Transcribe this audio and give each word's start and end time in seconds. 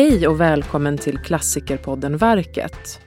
Hej 0.00 0.28
och 0.28 0.40
välkommen 0.40 0.98
till 0.98 1.18
klassikerpodden 1.18 2.16
Verket. 2.16 3.00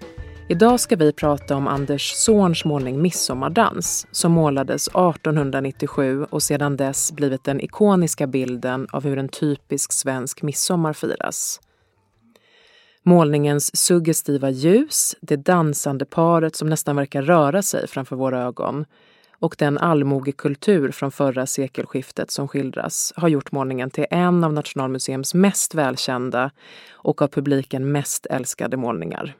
Idag 0.50 0.80
ska 0.80 0.96
vi 0.96 1.14
prata 1.14 1.56
om 1.56 1.68
Anders 1.68 2.12
Zorns 2.12 2.66
målning 2.66 3.02
Midsommardans 3.02 4.08
som 4.12 4.32
målades 4.32 4.88
1897 4.88 6.24
och 6.24 6.44
sedan 6.44 6.78
dess 6.78 7.12
blivit 7.12 7.44
den 7.44 7.62
ikoniska 7.62 8.28
bilden 8.28 8.88
av 8.92 9.04
hur 9.04 9.18
en 9.18 9.30
typisk 9.30 9.94
svensk 9.94 10.42
midsommar 10.42 10.94
firas. 10.94 11.62
Målningens 13.04 13.76
suggestiva 13.76 14.50
ljus, 14.50 15.16
det 15.22 15.38
dansande 15.38 16.06
paret 16.06 16.56
som 16.56 16.70
nästan 16.70 16.96
verkar 16.96 17.22
röra 17.22 17.62
sig 17.62 17.88
framför 17.88 18.16
våra 18.16 18.44
ögon 18.44 18.86
och 19.44 19.56
den 19.60 19.78
allmogekultur 19.78 20.92
från 20.92 21.12
förra 21.12 21.46
sekelskiftet 21.46 22.32
som 22.32 22.48
skildras 22.48 23.14
har 23.16 23.28
gjort 23.28 23.52
målningen 23.52 23.90
till 23.90 24.06
en 24.10 24.44
av 24.44 24.54
Nationalmuseums 24.54 25.34
mest 25.34 25.76
välkända 25.76 26.52
och 26.92 27.22
av 27.22 27.28
publiken 27.28 27.92
mest 27.92 28.26
älskade 28.26 28.78
målningar. 28.78 29.36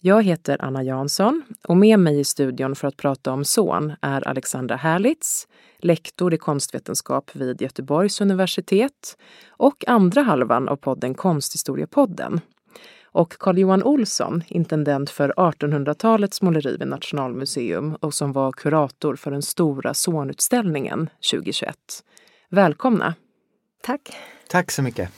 Jag 0.00 0.22
heter 0.22 0.64
Anna 0.64 0.82
Jansson 0.82 1.42
och 1.68 1.76
med 1.76 1.98
mig 1.98 2.20
i 2.20 2.24
studion 2.24 2.76
för 2.76 2.88
att 2.88 2.96
prata 2.96 3.32
om 3.32 3.44
Son 3.44 3.92
är 4.00 4.28
Alexandra 4.28 4.76
Herlitz, 4.76 5.48
lektor 5.78 6.34
i 6.34 6.38
konstvetenskap 6.38 7.30
vid 7.36 7.62
Göteborgs 7.62 8.20
universitet 8.20 9.16
och 9.48 9.84
andra 9.86 10.22
halvan 10.22 10.68
av 10.68 10.76
podden 10.76 11.14
Konsthistoriepodden 11.14 12.40
och 13.16 13.38
Carl-Johan 13.38 13.82
Olsson, 13.82 14.42
intendent 14.48 15.10
för 15.10 15.32
1800-talets 15.36 16.42
måleri 16.42 16.76
vid 16.76 16.88
Nationalmuseum 16.88 17.94
och 17.94 18.14
som 18.14 18.32
var 18.32 18.52
kurator 18.52 19.16
för 19.16 19.30
den 19.30 19.42
stora 19.42 19.94
Sonutställningen 19.94 21.10
2021. 21.30 21.76
Välkomna! 22.50 23.14
Tack! 23.82 24.00
Tack 24.48 24.70
så 24.70 24.82
mycket! 24.82 25.10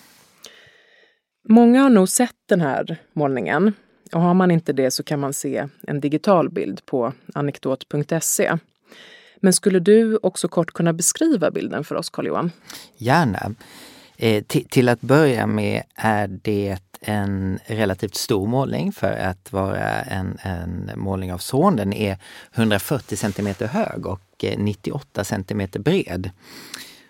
Många 1.48 1.82
har 1.82 1.90
nog 1.90 2.08
sett 2.08 2.36
den 2.48 2.60
här 2.60 2.96
målningen 3.12 3.72
och 4.12 4.20
har 4.20 4.34
man 4.34 4.50
inte 4.50 4.72
det 4.72 4.90
så 4.90 5.02
kan 5.02 5.20
man 5.20 5.32
se 5.32 5.68
en 5.86 6.00
digital 6.00 6.50
bild 6.50 6.86
på 6.86 7.12
anekdot.se. 7.34 8.58
Men 9.40 9.52
skulle 9.52 9.80
du 9.80 10.16
också 10.22 10.48
kort 10.48 10.72
kunna 10.72 10.92
beskriva 10.92 11.50
bilden 11.50 11.84
för 11.84 11.94
oss, 11.94 12.10
Carl-Johan? 12.10 12.50
Gärna. 12.96 13.54
Eh, 14.16 14.44
till 14.44 14.88
att 14.88 15.00
börja 15.00 15.46
med 15.46 15.82
är 15.94 16.28
det 16.28 16.78
en 17.00 17.58
relativt 17.66 18.14
stor 18.14 18.46
målning 18.46 18.92
för 18.92 19.12
att 19.12 19.52
vara 19.52 20.00
en, 20.00 20.38
en 20.42 20.90
målning 20.96 21.32
av 21.32 21.38
son. 21.38 21.76
Den 21.76 21.92
är 21.92 22.18
140 22.54 23.16
centimeter 23.16 23.66
hög 23.66 24.06
och 24.06 24.44
eh, 24.44 24.58
98 24.58 25.24
centimeter 25.24 25.80
bred. 25.80 26.30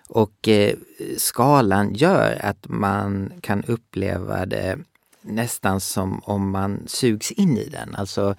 Och 0.09 0.47
eh, 0.47 0.75
skalan 1.17 1.93
gör 1.93 2.39
att 2.41 2.65
man 2.69 3.33
kan 3.41 3.63
uppleva 3.63 4.45
det 4.45 4.77
nästan 5.21 5.81
som 5.81 6.21
om 6.23 6.51
man 6.51 6.83
sugs 6.87 7.31
in 7.31 7.57
i 7.57 7.69
den. 7.69 7.95
Alltså 7.95 8.35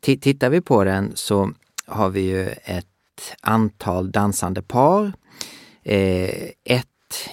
tittar 0.00 0.50
vi 0.50 0.60
på 0.60 0.84
den 0.84 1.12
så 1.14 1.52
har 1.86 2.08
vi 2.08 2.20
ju 2.20 2.48
ett 2.48 2.86
antal 3.40 4.10
dansande 4.10 4.62
par. 4.62 5.12
Eh, 5.82 6.50
ett 6.64 6.89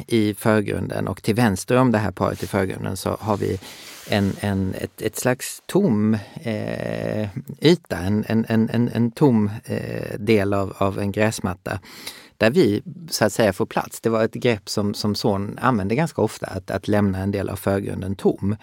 i 0.08 0.33
förgrunden 0.33 1.08
och 1.08 1.23
till 1.23 1.36
vänster 1.36 1.75
om 1.75 1.92
det 1.92 1.97
här 1.97 2.11
paret 2.11 2.44
i 2.44 2.47
förgrunden 2.47 2.97
så 2.97 3.17
har 3.20 3.38
vi 3.38 3.59
en, 4.09 4.34
en, 4.39 4.73
ett, 4.78 5.02
ett 5.02 5.17
slags 5.17 5.61
tom 5.66 6.17
eh, 6.42 7.30
yta, 7.61 7.97
en, 7.97 8.25
en, 8.28 8.45
en, 8.50 8.89
en 8.94 9.11
tom 9.11 9.52
eh, 9.66 10.19
del 10.19 10.53
av, 10.53 10.73
av 10.78 11.00
en 11.00 11.11
gräsmatta 11.11 11.80
där 12.38 12.52
vi 12.52 12.81
så 13.09 13.25
att 13.25 13.34
säga 13.34 13.53
får 13.53 13.66
plats. 13.66 14.02
Det 14.02 14.09
var 14.09 14.23
ett 14.23 14.34
grepp 14.34 14.69
som, 14.69 14.94
som 14.94 15.16
son 15.16 15.59
använde 15.61 15.95
ganska 15.95 16.22
ofta, 16.22 16.47
att, 16.47 16.72
att 16.72 16.88
lämna 16.88 17.19
en 17.19 17.31
del 17.31 17.50
av 17.50 17.56
förgrunden 17.56 18.16
tom. 18.16 18.56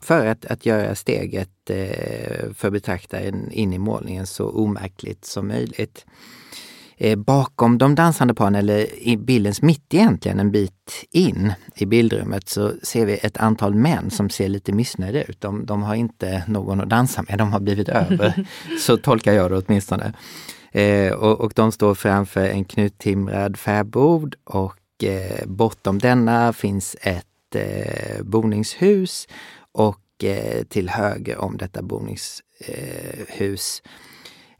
För 0.00 0.26
att, 0.26 0.44
att 0.44 0.66
göra 0.66 0.94
steget 0.94 1.70
eh, 1.70 2.52
för 2.54 2.70
betraktaren 2.70 3.52
in 3.52 3.72
i 3.72 3.78
målningen 3.78 4.26
så 4.26 4.48
omärkligt 4.48 5.24
som 5.24 5.48
möjligt. 5.48 6.06
Eh, 6.96 7.18
bakom 7.18 7.78
de 7.78 7.94
dansande 7.94 8.34
paren, 8.34 8.54
eller 8.54 9.08
i 9.08 9.16
bildens 9.16 9.62
mitt 9.62 9.94
egentligen, 9.94 10.40
en 10.40 10.50
bit 10.50 11.06
in 11.10 11.52
i 11.74 11.86
bildrummet, 11.86 12.48
så 12.48 12.72
ser 12.82 13.06
vi 13.06 13.18
ett 13.22 13.36
antal 13.36 13.74
män 13.74 14.10
som 14.10 14.30
ser 14.30 14.48
lite 14.48 14.72
missnöjda 14.72 15.22
ut. 15.22 15.40
De, 15.40 15.66
de 15.66 15.82
har 15.82 15.94
inte 15.94 16.44
någon 16.48 16.80
att 16.80 16.88
dansa 16.88 17.24
med, 17.28 17.38
de 17.38 17.52
har 17.52 17.60
blivit 17.60 17.88
över. 17.88 18.46
så 18.80 18.96
tolkar 18.96 19.32
jag 19.32 19.50
det 19.50 19.62
åtminstone. 19.66 20.12
Eh, 20.72 21.12
och, 21.12 21.40
och 21.40 21.52
de 21.54 21.72
står 21.72 21.94
framför 21.94 22.48
en 22.48 22.64
knuttimrad 22.64 23.56
fäbod 23.56 24.34
och 24.44 25.04
eh, 25.04 25.46
bortom 25.46 25.98
denna 25.98 26.52
finns 26.52 26.96
ett 27.00 27.54
eh, 27.54 28.22
boningshus 28.22 29.28
och 29.72 30.24
eh, 30.24 30.64
till 30.64 30.88
höger 30.88 31.38
om 31.38 31.56
detta 31.56 31.82
boningshus 31.82 33.82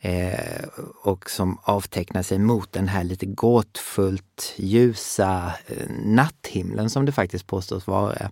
Eh, 0.04 0.64
och 1.02 1.30
som 1.30 1.58
avtecknar 1.62 2.22
sig 2.22 2.38
mot 2.38 2.72
den 2.72 2.88
här 2.88 3.04
lite 3.04 3.26
gåtfullt 3.26 4.54
ljusa 4.56 5.52
eh, 5.66 5.90
natthimlen 6.04 6.90
som 6.90 7.04
det 7.06 7.12
faktiskt 7.12 7.46
påstås 7.46 7.86
vara. 7.86 8.30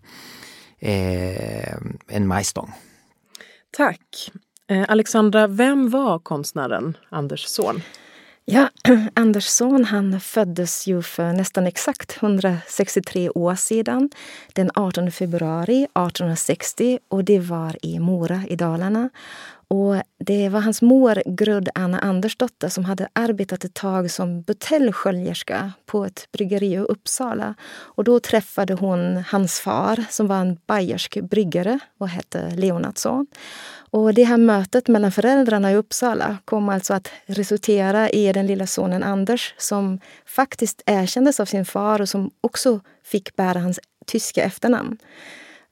Eh, 0.78 1.74
en 2.08 2.26
majstång. 2.26 2.72
Tack! 3.76 4.30
Eh, 4.66 4.84
Alexandra, 4.88 5.46
vem 5.46 5.90
var 5.90 6.18
konstnären 6.18 6.96
Anders 7.08 7.44
son? 7.44 7.82
Ja, 8.44 8.68
Anders 9.14 9.46
son 9.46 9.84
han 9.84 10.20
föddes 10.20 10.86
ju 10.86 11.02
för 11.02 11.32
nästan 11.32 11.66
exakt 11.66 12.22
163 12.22 13.30
år 13.30 13.54
sedan. 13.54 14.10
Den 14.52 14.70
18 14.74 15.10
februari 15.10 15.82
1860 15.82 16.98
och 17.08 17.24
det 17.24 17.38
var 17.38 17.76
i 17.82 17.98
Mora 17.98 18.42
i 18.48 18.56
Dalarna. 18.56 19.10
Och 19.72 20.02
det 20.18 20.48
var 20.48 20.60
hans 20.60 20.82
mor, 20.82 21.22
Grud 21.26 21.68
Anna 21.74 21.98
Andersdotter, 21.98 22.68
som 22.68 22.84
hade 22.84 23.08
arbetat 23.12 23.64
ett 23.64 23.74
tag 23.74 24.10
som 24.10 24.42
buteljsköljerska 24.42 25.72
på 25.86 26.04
ett 26.04 26.28
bryggeri 26.32 26.72
i 26.72 26.78
Uppsala. 26.78 27.54
Och 27.72 28.04
då 28.04 28.20
träffade 28.20 28.74
hon 28.74 29.16
hans 29.16 29.60
far, 29.60 30.04
som 30.10 30.26
var 30.26 30.36
en 30.36 30.58
bayersk 30.66 31.20
bryggare 31.20 31.78
och 31.98 32.08
hette 32.08 32.50
Leonardsson. 32.50 33.26
Och 33.90 34.14
det 34.14 34.24
här 34.24 34.36
mötet 34.36 34.88
mellan 34.88 35.12
föräldrarna 35.12 35.72
i 35.72 35.76
Uppsala 35.76 36.38
kom 36.44 36.68
alltså 36.68 36.94
att 36.94 37.10
resultera 37.26 38.10
i 38.10 38.32
den 38.32 38.46
lilla 38.46 38.66
sonen 38.66 39.02
Anders 39.02 39.54
som 39.58 40.00
faktiskt 40.26 40.82
erkändes 40.86 41.40
av 41.40 41.44
sin 41.44 41.64
far 41.64 42.00
och 42.00 42.08
som 42.08 42.30
också 42.40 42.80
fick 43.04 43.36
bära 43.36 43.58
hans 43.58 43.80
tyska 44.06 44.42
efternamn. 44.42 44.98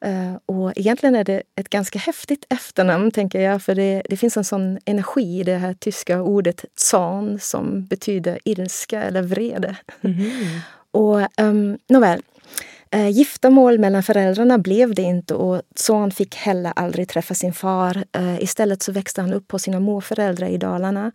Uh, 0.06 0.36
och 0.46 0.72
egentligen 0.76 1.14
är 1.14 1.24
det 1.24 1.42
ett 1.56 1.70
ganska 1.70 1.98
häftigt 1.98 2.46
efternamn, 2.48 3.10
tänker 3.10 3.40
jag, 3.40 3.62
för 3.62 3.74
det, 3.74 4.02
det 4.08 4.16
finns 4.16 4.36
en 4.36 4.44
sån 4.44 4.78
energi 4.84 5.40
i 5.40 5.42
det 5.42 5.56
här 5.56 5.74
tyska 5.74 6.22
ordet 6.22 6.64
zan 6.76 7.38
som 7.40 7.86
betyder 7.86 8.38
ilska 8.44 9.02
eller 9.02 9.22
vrede. 9.22 9.76
Mm. 10.00 10.30
och 10.90 11.20
um, 11.40 11.78
nåväl, 11.88 12.22
uh, 12.96 13.10
giftermål 13.10 13.78
mellan 13.78 14.02
föräldrarna 14.02 14.58
blev 14.58 14.94
det 14.94 15.02
inte 15.02 15.34
och 15.34 15.62
Zan 15.74 16.10
fick 16.10 16.36
heller 16.36 16.72
aldrig 16.76 17.08
träffa 17.08 17.34
sin 17.34 17.52
far. 17.52 18.04
Uh, 18.18 18.42
istället 18.42 18.82
så 18.82 18.92
växte 18.92 19.20
han 19.20 19.32
upp 19.32 19.48
på 19.48 19.58
sina 19.58 19.80
morföräldrar 19.80 20.48
i 20.48 20.56
Dalarna. 20.56 21.12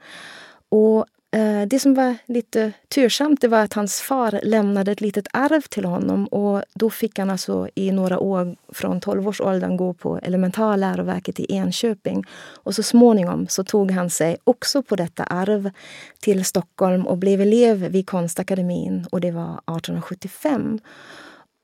Och 0.70 0.98
Eh, 0.98 1.15
Eh, 1.36 1.68
det 1.68 1.80
som 1.80 1.94
var 1.94 2.16
lite 2.26 2.72
tursamt 2.96 3.42
det 3.42 3.48
var 3.48 3.60
att 3.60 3.74
hans 3.74 4.02
far 4.02 4.40
lämnade 4.44 4.92
ett 4.92 5.02
litet 5.02 5.28
arv 5.34 5.62
till 5.62 5.86
honom 5.86 6.26
och 6.26 6.64
då 6.74 6.90
fick 6.90 7.20
han 7.20 7.30
alltså 7.30 7.70
i 7.76 7.92
några 7.92 8.20
år 8.20 8.56
från 8.74 9.02
12-årsåldern 9.02 9.78
gå 9.78 9.94
på 9.94 10.20
elementarläroverket 10.24 11.40
i 11.40 11.46
Enköping. 11.50 12.24
Och 12.64 12.76
så 12.76 12.84
småningom 12.84 13.48
så 13.48 13.64
tog 13.64 13.92
han 13.92 14.10
sig 14.10 14.38
också 14.44 14.84
på 14.84 14.96
detta 14.96 15.24
arv 15.24 15.72
till 16.20 16.46
Stockholm 16.46 17.08
och 17.08 17.18
blev 17.18 17.42
elev 17.42 17.78
vid 17.78 18.10
Konstakademin 18.10 19.06
och 19.12 19.22
det 19.22 19.32
var 19.32 19.54
1875. 19.78 20.80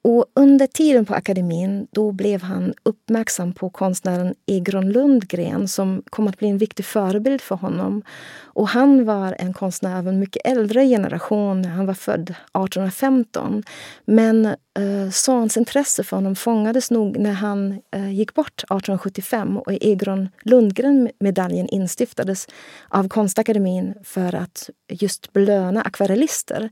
Och 0.04 0.26
under 0.36 0.68
tiden 0.68 1.06
på 1.06 1.14
akademin 1.14 1.88
då 1.92 2.12
blev 2.12 2.42
han 2.42 2.74
uppmärksam 2.84 3.54
på 3.54 3.70
konstnären 3.70 4.36
Egron 4.46 4.90
Lundgren 4.92 5.68
som 5.68 6.04
kom 6.10 6.28
att 6.28 6.38
bli 6.38 6.48
en 6.48 6.58
viktig 6.58 6.86
förebild 6.86 7.42
för 7.42 7.56
honom. 7.56 8.04
Och 8.44 8.68
han 8.68 9.06
var 9.06 9.36
en 9.40 9.54
konstnär 9.54 9.98
av 9.98 10.08
en 10.08 10.20
mycket 10.20 10.46
äldre 10.46 10.88
generation. 10.88 11.66
Han 11.66 11.86
var 11.86 11.94
född 11.94 12.30
1815. 12.30 13.64
Men 14.06 14.46
eh, 14.46 15.10
Sons 15.12 15.58
intresse 15.58 16.04
för 16.04 16.18
honom 16.18 16.36
fångades 16.36 16.92
nog 16.92 17.18
när 17.20 17.34
han 17.34 17.82
eh, 17.96 18.14
gick 18.14 18.34
bort 18.34 18.64
1875 18.64 19.58
och 19.58 19.74
Egron 19.82 20.30
Lundgren-medaljen 20.44 21.68
instiftades 21.68 22.48
av 22.90 23.10
Konstakademin 23.10 23.94
för 24.04 24.36
att 24.36 24.70
just 24.90 25.34
belöna 25.34 25.82
akvarellister. 25.82 26.70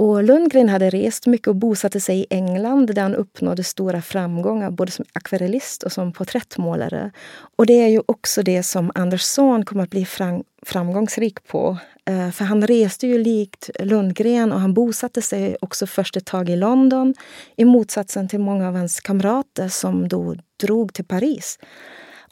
Och 0.00 0.24
Lundgren 0.24 0.68
hade 0.68 0.90
rest 0.90 1.26
mycket 1.26 1.48
och 1.48 1.56
bosatte 1.56 2.00
sig 2.00 2.20
i 2.20 2.26
England 2.30 2.94
där 2.94 3.02
han 3.02 3.14
uppnådde 3.14 3.64
stora 3.64 4.02
framgångar 4.02 4.70
både 4.70 4.92
som 4.92 5.04
akvarellist 5.12 5.82
och 5.82 5.92
som 5.92 6.12
porträttmålare. 6.12 7.10
Och 7.56 7.66
det 7.66 7.72
är 7.82 7.88
ju 7.88 8.02
också 8.06 8.42
det 8.42 8.62
som 8.62 8.92
Andersson 8.94 9.64
kommer 9.64 9.82
att 9.82 9.90
bli 9.90 10.04
fram 10.04 10.44
framgångsrik 10.62 11.46
på. 11.46 11.76
Eh, 12.04 12.30
för 12.30 12.44
han 12.44 12.66
reste 12.66 13.06
ju 13.06 13.18
likt 13.18 13.70
Lundgren 13.80 14.52
och 14.52 14.60
han 14.60 14.74
bosatte 14.74 15.22
sig 15.22 15.56
också 15.60 15.86
först 15.86 16.16
ett 16.16 16.26
tag 16.26 16.48
i 16.48 16.56
London 16.56 17.14
i 17.56 17.64
motsatsen 17.64 18.28
till 18.28 18.40
många 18.40 18.68
av 18.68 18.76
hans 18.76 19.00
kamrater 19.00 19.68
som 19.68 20.08
då 20.08 20.36
drog 20.60 20.92
till 20.92 21.04
Paris. 21.04 21.58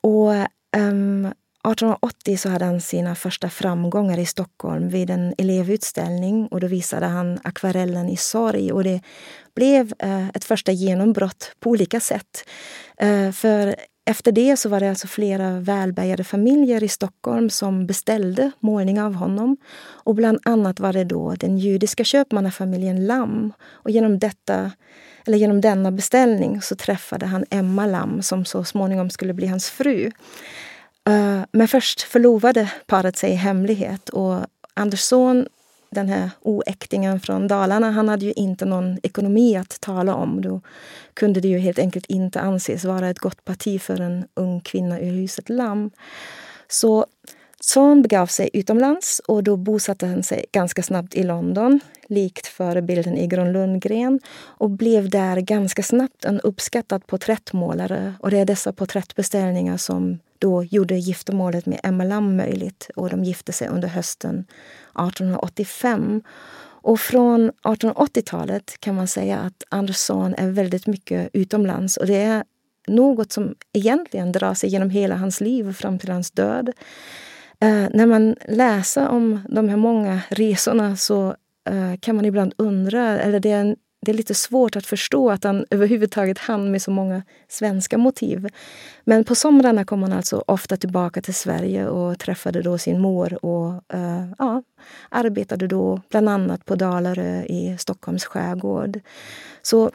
Och 0.01 0.33
um, 0.77 1.33
1880 1.65 2.37
så 2.37 2.49
hade 2.49 2.65
han 2.65 2.81
sina 2.81 3.15
första 3.15 3.51
framgångar 3.51 4.19
i 4.19 4.27
Stockholm 4.27 4.89
vid 4.89 5.11
en 5.11 5.35
elevutställning 5.39 6.47
och 6.47 6.61
då 6.61 6.67
visade 6.67 7.07
han 7.07 7.39
akvarellen 7.45 8.09
i 8.09 8.17
sorg 8.17 8.73
och 8.73 8.85
det 8.85 9.01
blev 9.55 9.93
eh, 9.99 10.29
ett 10.29 10.45
första 10.45 10.73
genombrott 10.73 11.53
på 11.61 11.71
olika 11.71 12.01
sätt. 12.01 12.45
Eh, 12.97 13.33
för 13.33 13.75
efter 14.09 14.33
det 14.33 14.57
så 14.57 14.69
var 14.69 14.81
det 14.81 14.89
alltså 14.89 15.07
flera 15.07 15.61
välbärgade 15.61 16.25
familjer 16.25 16.83
i 16.83 16.89
Stockholm 16.89 17.51
som 17.51 17.87
beställde 17.87 18.51
målningar 18.61 19.07
av 19.07 19.15
honom. 19.15 19.57
Och 19.81 20.15
bland 20.15 20.39
annat 20.45 20.81
var 20.81 20.93
det 20.93 21.05
då 21.05 21.35
den 21.35 21.59
judiska 21.59 22.05
köpmannafamiljen 22.05 23.07
Lam. 23.07 23.53
Och 23.69 23.91
genom, 23.91 24.19
detta, 24.19 24.73
eller 25.27 25.39
genom 25.39 25.61
denna 25.61 25.93
beställning 25.93 26.63
så 26.63 26.77
träffade 26.77 27.27
han 27.27 27.45
Emma 27.51 27.87
Lam 27.87 28.23
som 28.23 28.45
så 28.45 28.65
småningom 28.65 29.11
skulle 29.11 29.35
bli 29.35 29.47
hans 29.47 29.71
fru. 29.71 30.11
Eh, 31.09 31.41
men 31.53 31.69
först 31.69 32.03
förlovade 32.03 32.73
paret 32.87 33.17
sig 33.17 33.31
i 33.31 33.35
hemlighet 33.35 34.09
och 34.09 34.37
Andersson, 34.75 35.47
den 35.91 36.09
här 36.09 36.31
oäktingen 36.41 37.21
från 37.21 37.49
Dalarna, 37.49 37.91
han 37.91 38.09
hade 38.09 38.25
ju 38.25 38.33
inte 38.33 38.65
någon 38.65 38.99
ekonomi 39.03 39.57
att 39.57 39.81
tala 39.81 40.15
om. 40.15 40.43
Då 40.43 40.61
kunde 41.15 41.41
det 41.41 41.49
ju 41.49 41.59
helt 41.59 41.79
enkelt 41.79 42.07
inte 42.07 42.41
anses 42.41 42.85
vara 42.85 43.09
ett 43.09 43.19
gott 43.19 43.45
parti 43.45 43.83
för 43.83 44.01
en 44.01 44.25
ung 44.35 44.61
kvinna 44.61 45.01
ur 45.01 45.13
huset 45.13 45.49
Lamm. 45.49 45.91
Så 46.69 47.07
Son 47.61 48.03
begav 48.03 48.27
sig 48.27 48.51
utomlands 48.53 49.21
och 49.27 49.45
då 49.45 49.57
bosatte 49.57 50.07
han 50.07 50.23
sig 50.23 50.45
ganska 50.53 50.83
snabbt 50.83 51.15
i 51.15 51.23
London, 51.23 51.81
likt 52.09 52.47
förebilden 52.47 53.19
Egon 53.19 53.53
Lundgren, 53.53 54.21
och 54.37 54.71
blev 54.71 55.11
där 55.11 55.37
ganska 55.37 55.83
snabbt 55.83 56.25
en 56.25 56.41
uppskattad 56.41 57.07
porträttmålare. 57.07 58.15
Och 58.21 58.31
det 58.31 58.39
är 58.39 58.45
dessa 58.45 58.73
porträttbeställningar 58.73 59.77
som 59.77 60.19
då 60.39 60.65
gjorde 60.65 60.95
giftermålet 60.95 61.67
med 61.67 61.81
Emma 61.83 62.05
Lam 62.05 62.37
möjligt 62.37 62.91
och 62.97 63.11
de 63.11 63.25
gifte 63.25 63.53
sig 63.53 63.69
under 63.69 63.89
hösten 63.89 64.45
1885. 64.91 66.23
Och 66.81 67.01
från 67.01 67.51
1880-talet 67.51 68.81
kan 68.81 68.95
man 68.95 69.09
säga 69.09 69.39
att 69.39 69.65
Andersson 69.69 70.35
är 70.35 70.51
väldigt 70.51 70.87
mycket 70.87 71.31
utomlands 71.33 71.97
och 71.97 72.07
det 72.07 72.17
är 72.17 72.45
något 72.87 73.33
som 73.33 73.55
egentligen 73.73 74.33
drar 74.33 74.55
sig 74.55 74.71
genom 74.71 74.91
hela 74.91 75.17
hans 75.17 75.41
liv 75.41 75.73
fram 75.73 75.99
till 75.99 76.11
hans 76.11 76.31
död. 76.31 76.73
Eh, 77.61 77.87
när 77.91 78.07
man 78.07 78.37
läser 78.49 79.09
om 79.09 79.41
de 79.49 79.69
här 79.69 79.77
många 79.77 80.21
resorna 80.29 80.97
så 80.97 81.37
eh, 81.71 81.99
kan 82.01 82.17
man 82.17 82.25
ibland 82.25 82.55
undra, 82.57 83.19
eller 83.19 83.41
det 83.41 83.51
är 83.51 83.61
en 83.61 83.77
det 84.01 84.11
är 84.11 84.15
lite 84.15 84.35
svårt 84.35 84.77
att 84.77 84.87
förstå 84.87 85.31
att 85.31 85.45
han 85.45 85.67
överhuvudtaget 85.71 86.39
hann 86.39 86.71
med 86.71 86.83
så 86.83 86.91
många 86.91 87.23
svenska 87.49 87.99
motiv. 87.99 88.49
Men 89.05 89.25
på 89.25 89.35
somrarna 89.35 89.85
kom 89.85 90.03
han 90.03 90.13
alltså 90.13 90.45
ofta 90.47 90.77
tillbaka 90.77 91.23
till 91.23 91.35
Sverige 91.35 91.89
och 91.89 92.19
träffade 92.19 92.63
då 92.63 92.79
sin 92.79 93.01
mor 93.01 93.45
och 93.45 93.73
uh, 93.95 94.33
ja, 94.39 94.63
arbetade 95.09 95.67
då 95.67 96.01
bland 96.11 96.29
annat 96.29 96.65
på 96.65 96.75
Dalarö 96.75 97.43
i 97.43 97.77
Stockholms 97.79 98.25
skärgård. 98.25 99.01
Så 99.63 99.91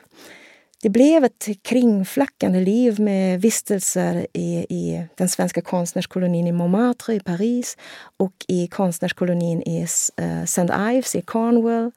det 0.82 0.90
blev 0.90 1.24
ett 1.24 1.48
kringflackande 1.62 2.60
liv 2.60 3.00
med 3.00 3.42
vistelser 3.42 4.28
i, 4.34 4.66
i 4.70 5.06
den 5.16 5.30
svenska 5.30 5.62
konstnärskolonin 5.62 6.48
i 6.48 6.52
Montmartre 6.52 7.14
i 7.14 7.20
Paris 7.20 7.78
och 8.18 8.34
i 8.48 8.68
konstnärskolonin 8.68 9.62
i 9.62 9.88
uh, 10.22 10.28
eh, 10.28 10.44
St. 10.44 10.68
Ives 10.92 11.16
i 11.16 11.22
Cornwall. 11.22 11.92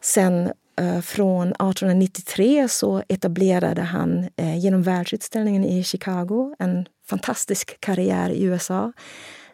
Sen 0.00 0.52
Eh, 0.80 1.00
från 1.00 1.48
1893 1.48 2.68
så 2.68 3.02
etablerade 3.08 3.82
han 3.82 4.28
eh, 4.36 4.58
genom 4.58 4.82
världsutställningen 4.82 5.64
i 5.64 5.84
Chicago 5.84 6.54
en 6.58 6.88
fantastisk 7.08 7.80
karriär 7.80 8.30
i 8.30 8.42
USA 8.42 8.92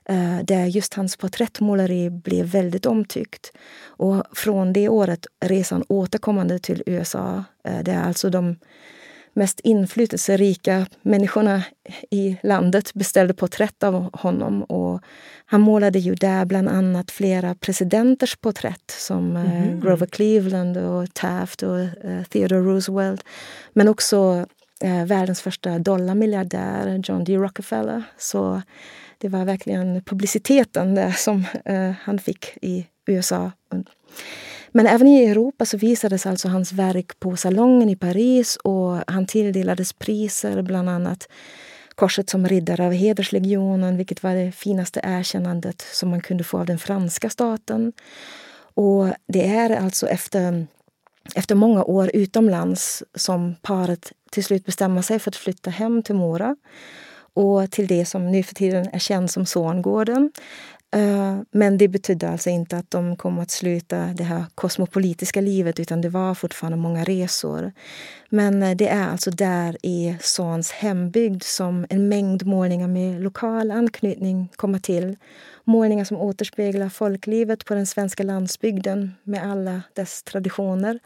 eh, 0.09 0.39
där 0.45 0.67
just 0.67 0.95
hans 0.95 1.17
porträttmåleri 1.17 2.11
blev 2.11 2.47
väldigt 2.47 2.87
omtyckt. 2.87 3.53
Och 3.85 4.25
från 4.33 4.73
det 4.73 4.89
året 4.89 5.27
reser 5.45 5.77
han 5.77 5.85
återkommande 5.89 6.59
till 6.59 6.83
USA. 6.87 7.45
Eh, 7.65 7.83
det 7.83 7.93
är 7.93 8.03
alltså 8.03 8.31
de 8.31 8.57
mest 9.33 9.61
inflytelserika 9.61 10.87
människorna 11.03 11.63
i 12.11 12.37
landet 12.43 12.95
beställde 12.95 13.35
porträtt 13.35 13.83
av 13.83 14.11
honom. 14.13 14.63
Och 14.63 15.01
han 15.47 15.61
målade 15.61 15.99
ju 15.99 16.15
där 16.15 16.45
bland 16.45 16.69
annat 16.69 17.11
flera 17.11 17.55
presidenters 17.55 18.37
porträtt 18.37 18.91
som 18.91 19.37
mm. 19.37 19.81
Grover 19.81 20.07
Cleveland 20.07 20.77
och 20.77 21.15
Taft 21.15 21.63
och 21.63 21.79
uh, 21.79 22.23
Theodore 22.29 22.61
Roosevelt. 22.61 23.25
Men 23.73 23.89
också 23.89 24.47
uh, 24.85 25.05
världens 25.05 25.41
första 25.41 25.79
dollarmiljardär, 25.79 27.03
John 27.05 27.25
D. 27.25 27.37
Rockefeller. 27.37 28.03
Så 28.19 28.63
det 29.19 29.29
var 29.29 29.45
verkligen 29.45 30.03
publiciteten 30.05 30.95
där 30.95 31.11
som 31.13 31.45
han 32.03 32.19
fick 32.19 32.59
i 32.63 32.87
USA. 33.07 33.53
Men 34.73 34.87
även 34.87 35.07
i 35.07 35.25
Europa 35.25 35.67
så 35.67 35.77
visades 35.77 36.27
alltså 36.27 36.49
hans 36.49 36.73
verk 36.73 37.21
på 37.21 37.37
Salongen 37.37 37.89
i 37.89 37.97
Paris 37.97 38.57
och 38.57 38.99
han 39.07 39.27
tilldelades 39.27 39.93
priser, 39.93 40.63
bland 40.63 40.89
annat 40.91 41.29
korset 41.95 42.31
som 42.31 42.49
riddare 42.49 42.87
av 42.87 42.93
hederslegionen, 42.93 43.97
vilket 43.97 44.23
var 44.23 44.35
det 44.35 44.53
finaste 44.53 45.01
erkännandet 45.05 45.87
som 45.93 46.11
man 46.11 46.21
kunde 46.21 46.45
få 46.45 46.59
av 46.59 46.67
den 46.67 46.79
franska 46.79 47.31
staten. 47.31 47.93
Och 48.75 49.07
det 49.27 49.49
är 49.49 49.71
alltså 49.77 50.07
efter, 50.07 50.67
efter 51.35 51.55
många 51.55 51.85
år 51.85 52.11
utomlands 52.15 53.03
som 53.15 53.55
paret 53.63 54.13
till 54.31 54.45
slut 54.45 54.67
bestämmer 54.67 55.03
sig 55.03 55.19
för 55.19 55.31
att 55.31 55.37
flytta 55.37 55.71
hem 55.71 56.03
till 56.03 56.15
Mora 56.15 56.57
och 57.35 57.71
till 57.71 57.87
det 57.87 58.05
som 58.05 58.31
nu 58.31 58.43
för 58.43 58.55
tiden 58.55 58.89
är 58.93 58.99
känt 58.99 59.31
som 59.31 59.47
Sångården. 59.47 60.33
Eh, 60.95 61.39
men 61.51 61.79
det 61.79 61.89
betydde 61.89 62.29
alltså 62.29 62.51
inte 62.51 62.77
att 62.77 62.91
de 62.91 63.17
kom 63.17 63.39
att 63.39 63.51
sluta 63.51 64.07
det 64.07 64.25
här 64.25 64.45
kosmopolitiska 64.55 65.41
livet 65.41 65.81
utan 65.81 66.01
det 66.01 66.09
var 66.09 66.35
fortfarande 66.35 66.79
många 66.79 67.05
resor. 67.05 67.73
Men 68.29 68.63
eh, 68.63 68.77
det 68.77 68.89
är 68.89 69.09
alltså 69.09 69.31
där 69.31 69.77
i 69.83 70.17
Sons 70.21 70.73
hembygd 70.73 71.43
som 71.43 71.87
en 71.91 72.09
mängd 72.09 72.47
målningar 72.47 72.89
med 72.89 73.23
lokal 73.23 73.71
anknytning 73.71 74.49
kommer 74.57 74.79
till. 74.79 75.17
Målningar 75.65 76.05
som 76.05 76.17
återspeglar 76.17 76.89
folklivet 76.89 77.65
på 77.65 77.75
den 77.75 77.87
svenska 77.87 78.23
landsbygden 78.23 79.15
med 79.23 79.51
alla 79.51 79.83
dess 79.95 80.23
traditioner. 80.23 80.99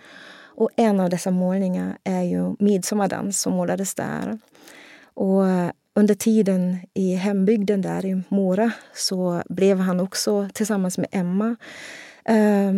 Och 0.56 0.70
en 0.76 1.00
av 1.00 1.10
dessa 1.10 1.30
målningar 1.30 1.98
är 2.04 2.22
ju 2.22 2.56
Midsommardans 2.58 3.40
som 3.40 3.52
målades 3.52 3.94
där. 3.94 4.38
Och 5.14 5.48
eh, 5.48 5.70
under 5.96 6.14
tiden 6.14 6.78
i 6.94 7.14
hembygden 7.14 7.82
där 7.82 8.06
i 8.06 8.22
Mora 8.28 8.72
så 8.94 9.42
blev 9.48 9.78
han 9.78 10.00
också 10.00 10.48
tillsammans 10.54 10.98
med 10.98 11.08
Emma, 11.12 11.56
eh, 12.24 12.72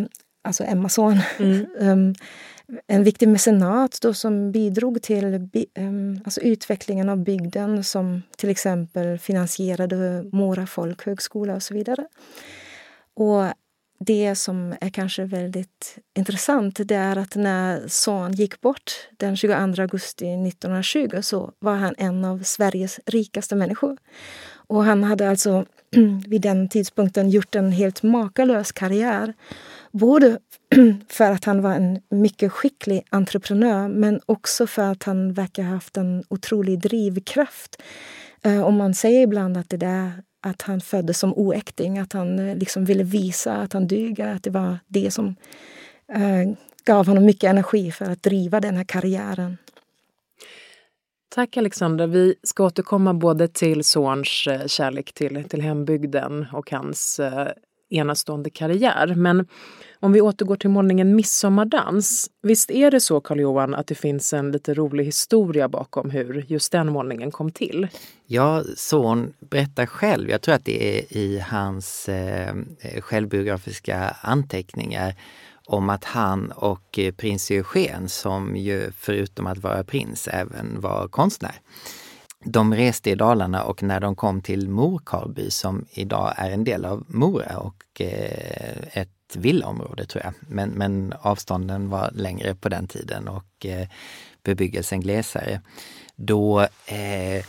alltså 0.44 0.64
Emmas 0.64 0.94
son, 0.94 1.18
mm. 1.38 1.66
um, 1.78 2.14
en 2.86 3.04
viktig 3.04 3.28
mecenat 3.28 3.98
då 4.02 4.14
som 4.14 4.52
bidrog 4.52 5.02
till 5.02 5.48
um, 5.78 6.20
alltså 6.24 6.40
utvecklingen 6.40 7.08
av 7.08 7.24
bygden 7.24 7.84
som 7.84 8.22
till 8.36 8.50
exempel 8.50 9.18
finansierade 9.18 10.24
Mora 10.32 10.66
folkhögskola 10.66 11.54
och 11.54 11.62
så 11.62 11.74
vidare. 11.74 12.06
Och 13.14 13.44
det 14.00 14.34
som 14.34 14.74
är 14.80 14.88
kanske 14.88 15.24
väldigt 15.24 15.98
intressant 16.18 16.80
det 16.84 16.94
är 16.94 17.16
att 17.16 17.36
när 17.36 17.88
Son 17.88 18.32
gick 18.32 18.60
bort 18.60 18.92
den 19.16 19.36
22 19.36 19.54
augusti 19.54 20.24
1920 20.24 21.18
så 21.22 21.52
var 21.58 21.74
han 21.74 21.94
en 21.98 22.24
av 22.24 22.42
Sveriges 22.42 23.00
rikaste 23.06 23.56
människor. 23.56 23.96
Och 24.50 24.84
han 24.84 25.04
hade 25.04 25.30
alltså 25.30 25.64
vid 26.26 26.40
den 26.40 26.68
tidpunkten 26.68 27.30
gjort 27.30 27.54
en 27.54 27.72
helt 27.72 28.02
makalös 28.02 28.72
karriär. 28.72 29.34
Både 29.92 30.38
för 31.08 31.30
att 31.30 31.44
han 31.44 31.62
var 31.62 31.74
en 31.74 32.00
mycket 32.10 32.52
skicklig 32.52 33.04
entreprenör 33.10 33.88
men 33.88 34.20
också 34.26 34.66
för 34.66 34.82
att 34.82 35.02
han 35.02 35.32
verkar 35.32 35.62
ha 35.62 35.70
haft 35.70 35.96
en 35.96 36.24
otrolig 36.28 36.80
drivkraft. 36.80 37.82
Eh, 38.42 38.60
Och 38.60 38.72
man 38.72 38.94
säger 38.94 39.22
ibland 39.22 39.56
att 39.56 39.70
det 39.70 39.76
där 39.76 40.22
att 40.50 40.62
han 40.62 40.80
föddes 40.80 41.18
som 41.18 41.34
oäkting, 41.34 41.98
att 41.98 42.12
han 42.12 42.38
eh, 42.38 42.56
liksom 42.56 42.84
ville 42.84 43.02
visa 43.02 43.56
att 43.56 43.72
han 43.72 43.86
duger, 43.86 44.26
att 44.26 44.42
det 44.42 44.50
var 44.50 44.78
det 44.86 45.10
som 45.10 45.36
eh, 46.12 46.52
gav 46.84 47.06
honom 47.06 47.24
mycket 47.24 47.50
energi 47.50 47.92
för 47.92 48.04
att 48.04 48.22
driva 48.22 48.60
den 48.60 48.76
här 48.76 48.84
karriären. 48.84 49.56
Tack 51.28 51.56
Alexandra. 51.56 52.06
Vi 52.06 52.34
ska 52.42 52.64
återkomma 52.64 53.14
både 53.14 53.48
till 53.48 53.84
Sorns 53.84 54.46
eh, 54.46 54.66
kärlek 54.66 55.12
till, 55.12 55.44
till 55.44 55.62
hembygden 55.62 56.46
och 56.52 56.70
hans 56.70 57.20
eh, 57.20 57.48
enastående 57.90 58.50
karriär. 58.50 59.14
Men 59.16 59.46
om 60.00 60.12
vi 60.12 60.20
återgår 60.20 60.56
till 60.56 60.70
målningen 60.70 61.16
Midsommardans. 61.16 62.30
Visst 62.42 62.70
är 62.70 62.90
det 62.90 63.00
så, 63.00 63.20
Karl 63.20 63.40
Johan, 63.40 63.74
att 63.74 63.86
det 63.86 63.94
finns 63.94 64.32
en 64.32 64.52
lite 64.52 64.74
rolig 64.74 65.04
historia 65.04 65.68
bakom 65.68 66.10
hur 66.10 66.44
just 66.48 66.72
den 66.72 66.92
målningen 66.92 67.30
kom 67.30 67.50
till? 67.50 67.88
Ja, 68.26 68.62
son 68.76 69.32
berättar 69.40 69.86
själv, 69.86 70.30
jag 70.30 70.42
tror 70.42 70.54
att 70.54 70.64
det 70.64 70.98
är 70.98 71.16
i 71.16 71.38
hans 71.38 72.08
eh, 72.08 72.54
självbiografiska 73.00 74.16
anteckningar 74.20 75.14
om 75.66 75.90
att 75.90 76.04
han 76.04 76.50
och 76.50 76.98
eh, 76.98 77.12
prins 77.12 77.50
Eugen, 77.50 78.08
som 78.08 78.56
ju 78.56 78.92
förutom 78.98 79.46
att 79.46 79.58
vara 79.58 79.84
prins 79.84 80.28
även 80.28 80.80
var 80.80 81.08
konstnär, 81.08 81.54
de 82.44 82.74
reste 82.74 83.10
i 83.10 83.14
Dalarna 83.14 83.62
och 83.64 83.82
när 83.82 84.00
de 84.00 84.16
kom 84.16 84.40
till 84.40 84.68
Morkarlby 84.68 85.50
som 85.50 85.86
idag 85.90 86.34
är 86.36 86.50
en 86.50 86.64
del 86.64 86.84
av 86.84 87.04
Mora 87.08 87.58
och 87.58 88.00
eh, 88.00 88.98
ett 88.98 89.08
villaområde 89.34 90.04
tror 90.04 90.24
jag. 90.24 90.34
Men, 90.40 90.70
men 90.70 91.14
avstånden 91.20 91.90
var 91.90 92.10
längre 92.14 92.54
på 92.54 92.68
den 92.68 92.86
tiden 92.86 93.28
och 93.28 93.66
eh, 93.66 93.88
bebyggelsen 94.42 95.00
glesare. 95.00 95.60
Då, 96.16 96.60
eh, 96.86 97.44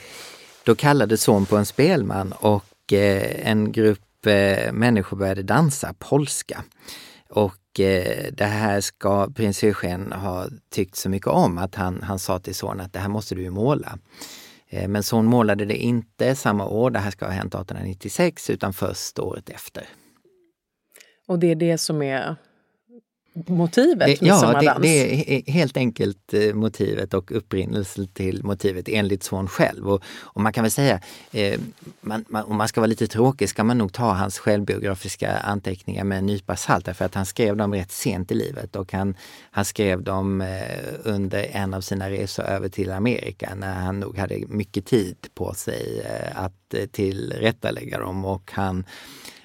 då 0.63 0.75
kallade 0.75 1.17
son 1.17 1.45
på 1.45 1.57
en 1.57 1.65
spelman 1.65 2.33
och 2.39 2.93
eh, 2.93 3.49
en 3.49 3.71
grupp 3.71 4.25
eh, 4.25 4.71
människor 4.71 5.17
började 5.17 5.43
dansa 5.43 5.93
polska. 5.99 6.63
Och 7.29 7.79
eh, 7.79 8.31
det 8.31 8.45
här 8.45 8.81
ska 8.81 9.27
prins 9.27 9.63
Eugen 9.63 10.11
ha 10.11 10.47
tyckt 10.71 10.95
så 10.95 11.09
mycket 11.09 11.27
om 11.27 11.57
att 11.57 11.75
han, 11.75 12.01
han 12.03 12.19
sa 12.19 12.39
till 12.39 12.55
sonen 12.55 12.85
att 12.85 12.93
det 12.93 12.99
här 12.99 13.09
måste 13.09 13.35
du 13.35 13.41
ju 13.41 13.49
måla. 13.49 13.97
Eh, 14.69 14.87
men 14.87 15.03
men 15.03 15.15
hon 15.15 15.25
målade 15.25 15.65
det 15.65 15.77
inte 15.77 16.35
samma 16.35 16.67
år, 16.67 16.91
det 16.91 16.99
här 16.99 17.11
ska 17.11 17.25
ha 17.25 17.31
hänt 17.31 17.55
1896, 17.55 18.49
utan 18.49 18.73
först 18.73 19.19
året 19.19 19.49
efter. 19.49 19.87
Och 21.27 21.39
det 21.39 21.51
är 21.51 21.55
det 21.55 21.77
som 21.77 22.01
är 22.01 22.35
motivet 23.33 24.19
det, 24.19 24.25
Ja, 24.25 24.59
det, 24.61 24.77
det, 24.81 25.37
är 25.37 25.51
helt 25.51 25.77
enkelt 25.77 26.33
eh, 26.33 26.53
motivet 26.53 27.13
och 27.13 27.31
upprinnelsen 27.31 28.07
till 28.07 28.43
motivet 28.43 28.89
enligt 28.89 29.23
Swan 29.23 29.47
själv. 29.47 29.89
Och, 29.89 30.03
och, 30.19 30.41
man 30.41 30.53
kan 30.53 30.63
väl 30.63 30.71
säga, 30.71 30.99
eh, 31.31 31.59
man, 32.01 32.25
man, 32.29 32.43
om 32.43 32.57
man 32.57 32.67
ska 32.67 32.81
vara 32.81 32.87
lite 32.87 33.07
tråkig 33.07 33.49
ska 33.49 33.63
man 33.63 33.77
nog 33.77 33.93
ta 33.93 34.13
hans 34.13 34.39
självbiografiska 34.39 35.37
anteckningar 35.37 36.03
med 36.03 36.17
en 36.17 36.25
nypa 36.25 36.55
salt 36.55 36.85
därför 36.85 37.05
att 37.05 37.15
han 37.15 37.25
skrev 37.25 37.57
dem 37.57 37.73
rätt 37.73 37.91
sent 37.91 38.31
i 38.31 38.35
livet 38.35 38.75
och 38.75 38.93
han, 38.93 39.15
han 39.51 39.65
skrev 39.65 40.03
dem 40.03 40.41
eh, 40.41 40.47
under 41.03 41.47
en 41.51 41.73
av 41.73 41.81
sina 41.81 42.09
resor 42.09 42.43
över 42.43 42.69
till 42.69 42.91
Amerika 42.91 43.55
när 43.55 43.73
han 43.73 43.99
nog 43.99 44.17
hade 44.17 44.43
mycket 44.47 44.85
tid 44.85 45.17
på 45.33 45.53
sig 45.53 46.01
eh, 46.05 46.43
att 46.43 46.73
eh, 46.73 46.85
tillrättalägga 46.85 47.99
dem 47.99 48.25
och 48.25 48.51
han 48.53 48.83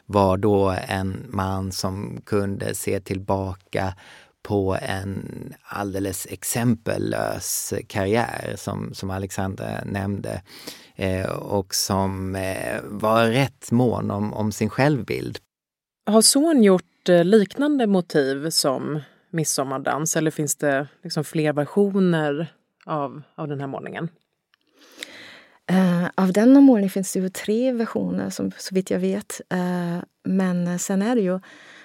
var 0.07 0.37
då 0.37 0.77
en 0.89 1.27
man 1.29 1.73
som 1.73 2.21
kunde 2.25 2.75
se 2.75 3.01
tillbaka 3.01 3.95
på 4.43 4.79
en 4.83 5.25
alldeles 5.63 6.27
exempellös 6.31 7.75
karriär 7.87 8.55
som, 8.57 8.95
som 8.95 9.11
Alexandra 9.11 9.85
nämnde 9.85 10.43
eh, 10.97 11.31
och 11.31 11.75
som 11.75 12.37
eh, 12.37 12.81
var 12.83 13.27
rätt 13.27 13.71
mån 13.71 14.11
om, 14.11 14.33
om 14.33 14.53
sin 14.53 14.71
självbild. 14.71 15.39
Har 16.07 16.23
son 16.23 16.63
gjort 16.63 17.09
eh, 17.09 17.25
liknande 17.25 17.87
motiv 17.87 18.51
som 18.51 19.01
midsommardans 19.31 20.17
eller 20.17 20.31
finns 20.31 20.57
det 20.57 20.89
liksom 21.03 21.25
fler 21.25 21.53
versioner 21.53 22.53
av, 22.87 23.23
av 23.35 23.49
den 23.49 23.61
här 23.61 23.67
målningen? 23.67 24.09
Uh, 25.73 26.07
av 26.15 26.33
denna 26.33 26.61
målning 26.61 26.91
finns 26.91 27.13
det 27.13 27.19
ju 27.19 27.29
tre 27.29 27.73
versioner, 27.73 28.31
som, 28.31 28.51
så 28.59 28.75
vitt 28.75 28.91
jag 28.91 28.99
vet. 28.99 29.41
Uh, 29.55 29.99
men 30.25 30.79
sen 30.79 31.03
är 31.03 31.15
det 31.15 31.21
ju... 31.21 31.41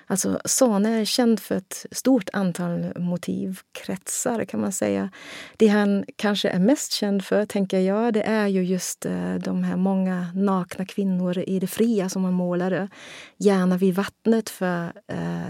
Alltså, 0.08 0.42
Sane 0.46 1.02
är 1.02 1.06
känd 1.06 1.40
för 1.40 1.56
ett 1.56 1.86
stort 1.92 2.30
antal 2.34 2.94
motivkretsar, 2.96 4.46
kan 4.46 4.62
man 4.62 4.72
säga. 4.72 5.10
Det 5.58 5.68
han 5.68 6.06
kanske 6.16 6.50
är 6.50 6.60
mest 6.60 6.92
känd 6.92 7.26
för, 7.26 7.46
tänker 7.46 7.80
jag, 7.80 8.14
det 8.14 8.24
är 8.24 8.48
ju 8.48 8.64
just 8.64 9.06
uh, 9.06 9.36
de 9.36 9.64
här 9.64 9.78
många 9.78 10.32
nakna 10.36 10.86
kvinnor 10.86 11.38
i 11.38 11.60
det 11.60 11.68
fria 11.68 12.10
som 12.10 12.24
han 12.24 12.34
målade. 12.34 12.90
Gärna 13.38 13.78
vid 13.78 13.96
vattnet, 13.96 14.50
för 14.50 14.92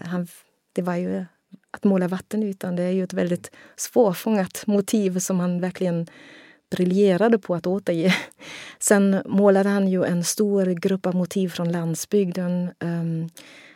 han, 0.05 0.27
det 0.74 0.81
var 0.81 0.95
ju 0.95 1.25
att 1.71 1.83
måla 1.83 2.07
vattenytan, 2.07 2.75
det 2.75 2.83
är 2.83 2.91
ju 2.91 3.03
ett 3.03 3.13
väldigt 3.13 3.51
svårfångat 3.75 4.63
motiv 4.67 5.19
som 5.19 5.39
han 5.39 5.62
verkligen 5.62 6.07
briljerade 6.69 7.39
på 7.39 7.55
att 7.55 7.67
återge. 7.67 8.15
Sen 8.79 9.21
målade 9.25 9.69
han 9.69 9.88
ju 9.88 10.03
en 10.05 10.23
stor 10.23 10.65
grupp 10.65 11.05
av 11.05 11.15
motiv 11.15 11.49
från 11.49 11.71
landsbygden. 11.71 12.71
Um, 12.79 13.29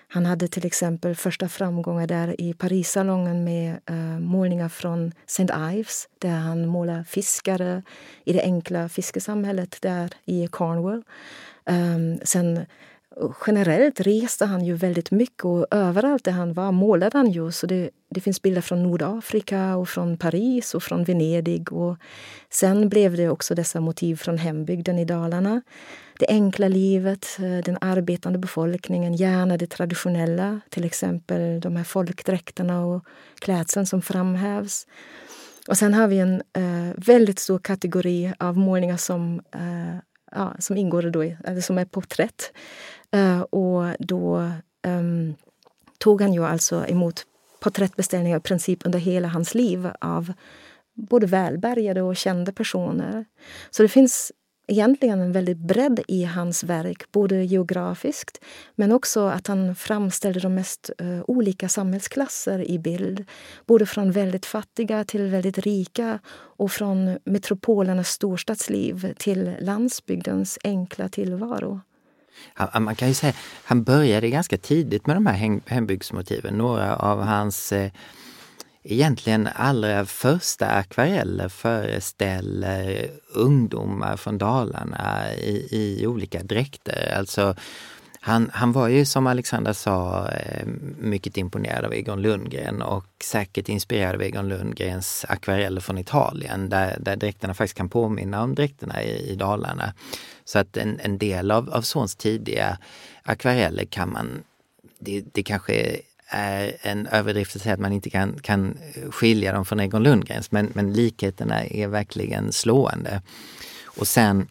han 0.07 0.25
hade 0.25 0.47
till 0.47 0.65
exempel 0.65 1.15
första 1.15 1.49
framgångar 1.49 2.07
där 2.07 2.41
i 2.41 2.53
Parissalongen 2.53 3.43
med 3.43 3.79
uh, 3.91 4.19
målningar 4.19 4.69
från 4.69 5.11
St. 5.25 5.47
Ives 5.73 6.07
där 6.19 6.35
han 6.35 6.67
målar 6.67 7.03
fiskare 7.03 7.83
i 8.25 8.33
det 8.33 8.41
enkla 8.41 8.89
fiskesamhället 8.89 9.77
där 9.81 10.09
i 10.25 10.47
Cornwall. 10.47 11.03
Um, 11.65 12.19
sen 12.23 12.65
generellt 13.47 13.99
reste 13.99 14.45
han 14.45 14.65
ju 14.65 14.73
väldigt 14.73 15.11
mycket 15.11 15.45
och 15.45 15.67
överallt 15.71 16.23
där 16.23 16.31
han 16.31 16.53
var 16.53 16.71
målade 16.71 17.17
han 17.17 17.31
ju. 17.31 17.51
Så 17.51 17.67
det, 17.67 17.89
det 18.09 18.21
finns 18.21 18.41
bilder 18.41 18.61
från 18.61 18.83
Nordafrika 18.83 19.75
och 19.75 19.89
från 19.89 20.17
Paris 20.17 20.75
och 20.75 20.83
från 20.83 21.03
Venedig. 21.03 21.73
Och 21.73 21.97
sen 22.49 22.89
blev 22.89 23.17
det 23.17 23.29
också 23.29 23.55
dessa 23.55 23.79
motiv 23.79 24.15
från 24.15 24.37
hembygden 24.37 24.99
i 24.99 25.05
Dalarna. 25.05 25.61
Det 26.19 26.27
enkla 26.29 26.67
livet, 26.67 27.27
eh, 27.39 27.63
den 27.65 27.77
arbetande 27.81 28.39
befolkningen, 28.39 29.13
gärna 29.13 29.57
det 29.57 29.67
traditionella. 29.67 30.59
Till 30.69 30.85
exempel 30.85 31.59
de 31.59 31.75
här 31.75 31.83
folkdräkterna 31.83 32.85
och 32.85 33.05
klädseln 33.39 33.85
som 33.85 34.01
framhävs. 34.01 34.87
Och 35.67 35.77
sen 35.77 35.93
har 35.93 36.07
vi 36.07 36.19
en 36.19 36.41
eh, 36.53 36.93
väldigt 36.97 37.39
stor 37.39 37.59
kategori 37.59 38.33
av 38.39 38.57
målningar 38.57 38.97
som, 38.97 39.41
eh, 39.51 39.95
ja, 40.31 40.55
som 40.59 40.77
ingår 40.77 41.01
då 41.01 41.23
i, 41.23 41.37
eller 41.43 41.61
som 41.61 41.77
är 41.77 41.85
porträtt. 41.85 42.51
Eh, 43.13 43.41
och 43.41 43.95
då 43.99 44.51
um, 44.87 45.35
tog 45.97 46.21
han 46.21 46.33
ju 46.33 46.45
alltså 46.45 46.87
emot 46.87 47.23
porträttbeställningar 47.59 48.37
i 48.37 48.41
princip 48.41 48.85
under 48.85 48.99
hela 48.99 49.27
hans 49.27 49.55
liv 49.55 49.89
av 50.01 50.33
både 50.93 51.27
välbärgade 51.27 52.01
och 52.01 52.17
kända 52.17 52.51
personer. 52.51 53.25
Så 53.69 53.83
det 53.83 53.89
finns 53.89 54.31
egentligen 54.67 55.19
en 55.19 55.31
väldigt 55.31 55.57
bredd 55.57 55.99
i 56.07 56.23
hans 56.23 56.63
verk, 56.63 57.11
både 57.11 57.43
geografiskt 57.43 58.43
men 58.75 58.91
också 58.91 59.27
att 59.27 59.47
han 59.47 59.75
framställde 59.75 60.39
de 60.39 60.55
mest 60.55 60.89
uh, 61.01 61.21
olika 61.27 61.69
samhällsklasser 61.69 62.71
i 62.71 62.79
bild. 62.79 63.25
Både 63.65 63.85
från 63.85 64.11
väldigt 64.11 64.45
fattiga 64.45 65.03
till 65.03 65.27
väldigt 65.27 65.57
rika 65.57 66.19
och 66.33 66.71
från 66.71 67.17
metropolernas 67.23 68.09
storstadsliv 68.09 69.13
till 69.17 69.55
landsbygdens 69.59 70.59
enkla 70.63 71.09
tillvaro. 71.09 71.81
Han, 72.53 72.83
man 72.83 72.95
kan 72.95 73.07
ju 73.07 73.13
säga, 73.13 73.33
han 73.63 73.83
började 73.83 74.29
ganska 74.29 74.57
tidigt 74.57 75.07
med 75.07 75.15
de 75.15 75.25
här 75.25 75.59
hembygdsmotiven. 75.65 76.53
Några 76.53 76.95
av 76.95 77.21
hans 77.21 77.71
eh, 77.71 77.91
egentligen 78.83 79.49
allra 79.55 80.05
första 80.05 80.67
akvareller 80.67 81.49
föreställer 81.49 83.09
ungdomar 83.33 84.17
från 84.17 84.37
Dalarna 84.37 85.33
i, 85.35 85.67
i 85.71 86.07
olika 86.07 86.43
dräkter. 86.43 87.15
Alltså 87.17 87.55
han, 88.25 88.49
han 88.53 88.71
var 88.71 88.87
ju 88.87 89.05
som 89.05 89.27
Alexandra 89.27 89.73
sa 89.73 90.29
eh, 90.29 90.67
mycket 90.97 91.37
imponerad 91.37 91.85
av 91.85 91.93
Egon 91.93 92.21
Lundgren 92.21 92.81
och 92.81 93.05
säkert 93.23 93.69
inspirerad 93.69 94.15
av 94.15 94.21
Egon 94.21 94.49
Lundgrens 94.49 95.25
akvareller 95.29 95.81
från 95.81 95.97
Italien 95.97 96.69
där, 96.69 96.97
där 96.99 97.15
dräkterna 97.15 97.53
faktiskt 97.53 97.77
kan 97.77 97.89
påminna 97.89 98.43
om 98.43 98.55
dräkterna 98.55 99.03
i, 99.03 99.31
i 99.31 99.35
Dalarna. 99.35 99.93
Så 100.45 100.59
att 100.59 100.77
en, 100.77 100.99
en 100.99 101.17
del 101.17 101.51
av, 101.51 101.69
av 101.69 101.81
Sons 101.81 102.15
tidiga 102.15 102.77
akvareller 103.23 103.85
kan 103.85 104.11
man, 104.11 104.43
det, 104.99 105.23
det 105.31 105.43
kanske 105.43 105.99
är 106.27 106.73
en 106.81 107.07
överdrift 107.07 107.55
att 107.55 107.61
säga 107.61 107.73
att 107.73 107.79
man 107.79 107.93
inte 107.93 108.09
kan, 108.09 108.39
kan 108.39 108.77
skilja 109.09 109.53
dem 109.53 109.65
från 109.65 109.79
Egon 109.79 110.03
Lundgrens 110.03 110.51
men, 110.51 110.71
men 110.73 110.93
likheterna 110.93 111.65
är 111.65 111.87
verkligen 111.87 112.51
slående. 112.51 113.21
Och 113.85 114.07
sen 114.07 114.47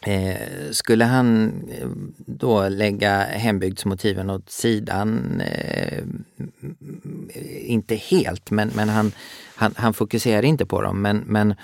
Eh, 0.00 0.70
skulle 0.70 1.04
han 1.04 1.48
eh, 1.70 1.88
då 2.16 2.68
lägga 2.68 3.24
hembygdsmotiven 3.24 4.30
åt 4.30 4.50
sidan, 4.50 5.40
eh, 5.40 6.04
inte 7.60 7.94
helt, 7.94 8.50
men, 8.50 8.70
men 8.74 8.88
han, 8.88 9.12
han, 9.54 9.74
han 9.76 9.94
fokuserade 9.94 10.46
inte 10.46 10.66
på 10.66 10.82
dem. 10.82 11.02
Men, 11.02 11.18
men 11.18 11.54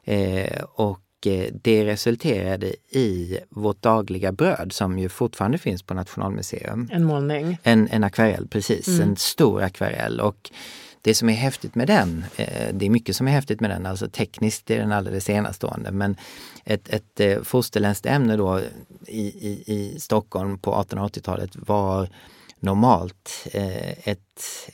Eh, 0.04 0.62
och 0.62 1.00
det 1.62 1.84
resulterade 1.84 2.74
i 2.90 3.38
vårt 3.48 3.82
dagliga 3.82 4.32
bröd 4.32 4.72
som 4.72 4.98
ju 4.98 5.08
fortfarande 5.08 5.58
finns 5.58 5.82
på 5.82 5.94
Nationalmuseum. 5.94 6.88
En 6.92 7.04
målning? 7.04 7.58
En, 7.62 7.88
en 7.90 8.04
akvarell, 8.04 8.48
precis. 8.48 8.88
Mm. 8.88 9.08
En 9.08 9.16
stor 9.16 9.62
akvarell. 9.62 10.20
Och 10.20 10.50
det 11.02 11.14
som 11.14 11.28
är 11.28 11.34
häftigt 11.34 11.74
med 11.74 11.86
den, 11.86 12.24
eh, 12.36 12.68
det 12.72 12.86
är 12.86 12.90
mycket 12.90 13.16
som 13.16 13.28
är 13.28 13.32
häftigt 13.32 13.60
med 13.60 13.70
den, 13.70 13.86
alltså 13.86 14.08
tekniskt 14.08 14.70
är 14.70 14.78
den 14.78 14.92
alldeles 14.92 15.30
enastående 15.30 15.90
men 15.90 16.16
ett, 16.64 16.88
ett 16.88 17.20
eh, 17.20 17.42
fosterländskt 17.42 18.06
ämne 18.06 18.36
då 18.36 18.60
i, 19.06 19.26
i, 19.26 19.62
i 19.66 20.00
Stockholm 20.00 20.58
på 20.58 20.74
1880-talet 20.74 21.50
var 21.54 22.08
normalt 22.60 23.46
eh, 23.52 24.08
ett 24.08 24.18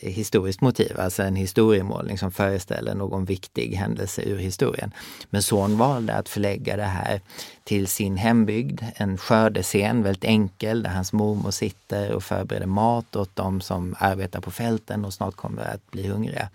historiskt 0.01 0.61
motiv, 0.61 1.01
alltså 1.01 1.23
en 1.23 1.37
historiemålning 1.37 2.19
som 2.19 2.33
föreställer 2.33 2.95
någon 2.95 3.25
viktig 3.25 3.75
händelse 3.75 4.23
ur 4.23 4.39
historien. 4.39 4.93
Men 5.31 5.43
son 5.43 5.79
valde 5.79 6.15
att 6.15 6.29
förlägga 6.29 6.77
det 6.77 6.83
här 6.83 7.21
till 7.65 7.87
sin 7.87 8.17
hembygd, 8.17 8.83
en 8.95 9.19
skördescen, 9.19 10.03
väldigt 10.03 10.25
enkel, 10.25 10.83
där 10.83 10.91
hans 10.91 11.13
mormor 11.13 11.51
sitter 11.51 12.13
och 12.13 12.25
förbereder 12.25 12.67
mat 12.67 13.17
åt 13.17 13.37
de 13.37 13.61
som 13.61 13.95
arbetar 13.99 14.41
på 14.41 14.51
fälten 14.51 15.05
och 15.05 15.15
snart 15.15 15.37
kommer 15.37 15.63
att 15.63 15.91
bli 15.91 16.09
hungriga. 16.09 16.49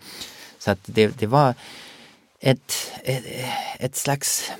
Så 0.58 0.70
att 0.70 0.80
det, 0.84 1.18
det 1.18 1.26
var 1.26 1.54
ett, 2.40 2.92
ett, 3.04 3.24
ett 3.78 3.96
slags 3.96 4.50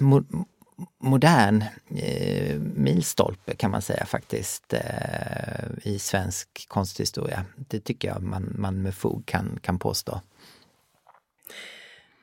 modern 0.99 1.65
eh, 1.97 2.59
milstolpe 2.61 3.57
kan 3.57 3.71
man 3.71 3.83
säga 3.83 4.07
faktiskt 4.07 4.73
eh, 4.73 5.65
i 5.83 5.99
svensk 5.99 6.69
konsthistoria. 6.69 7.45
Det 7.57 7.81
tycker 7.81 8.09
jag 8.09 8.23
man, 8.23 8.55
man 8.59 8.83
med 8.83 8.95
fog 8.95 9.27
kan, 9.27 9.59
kan 9.63 9.79
påstå. 9.79 10.21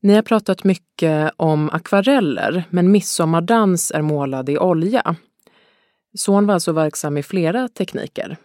Ni 0.02 0.16
har 0.16 0.22
pratat 0.22 0.64
mycket 0.64 1.32
om 1.38 1.70
akvareller, 1.70 2.64
men 2.70 2.92
midsommardans 2.92 3.92
är 3.92 4.02
målad 4.02 4.50
i 4.50 4.58
olja. 4.58 5.16
Son 6.14 6.48
var 6.48 6.54
alltså 6.54 6.72
verksam 6.72 7.18
i 7.18 7.24
flera 7.24 7.68
tekniker. 7.68 8.38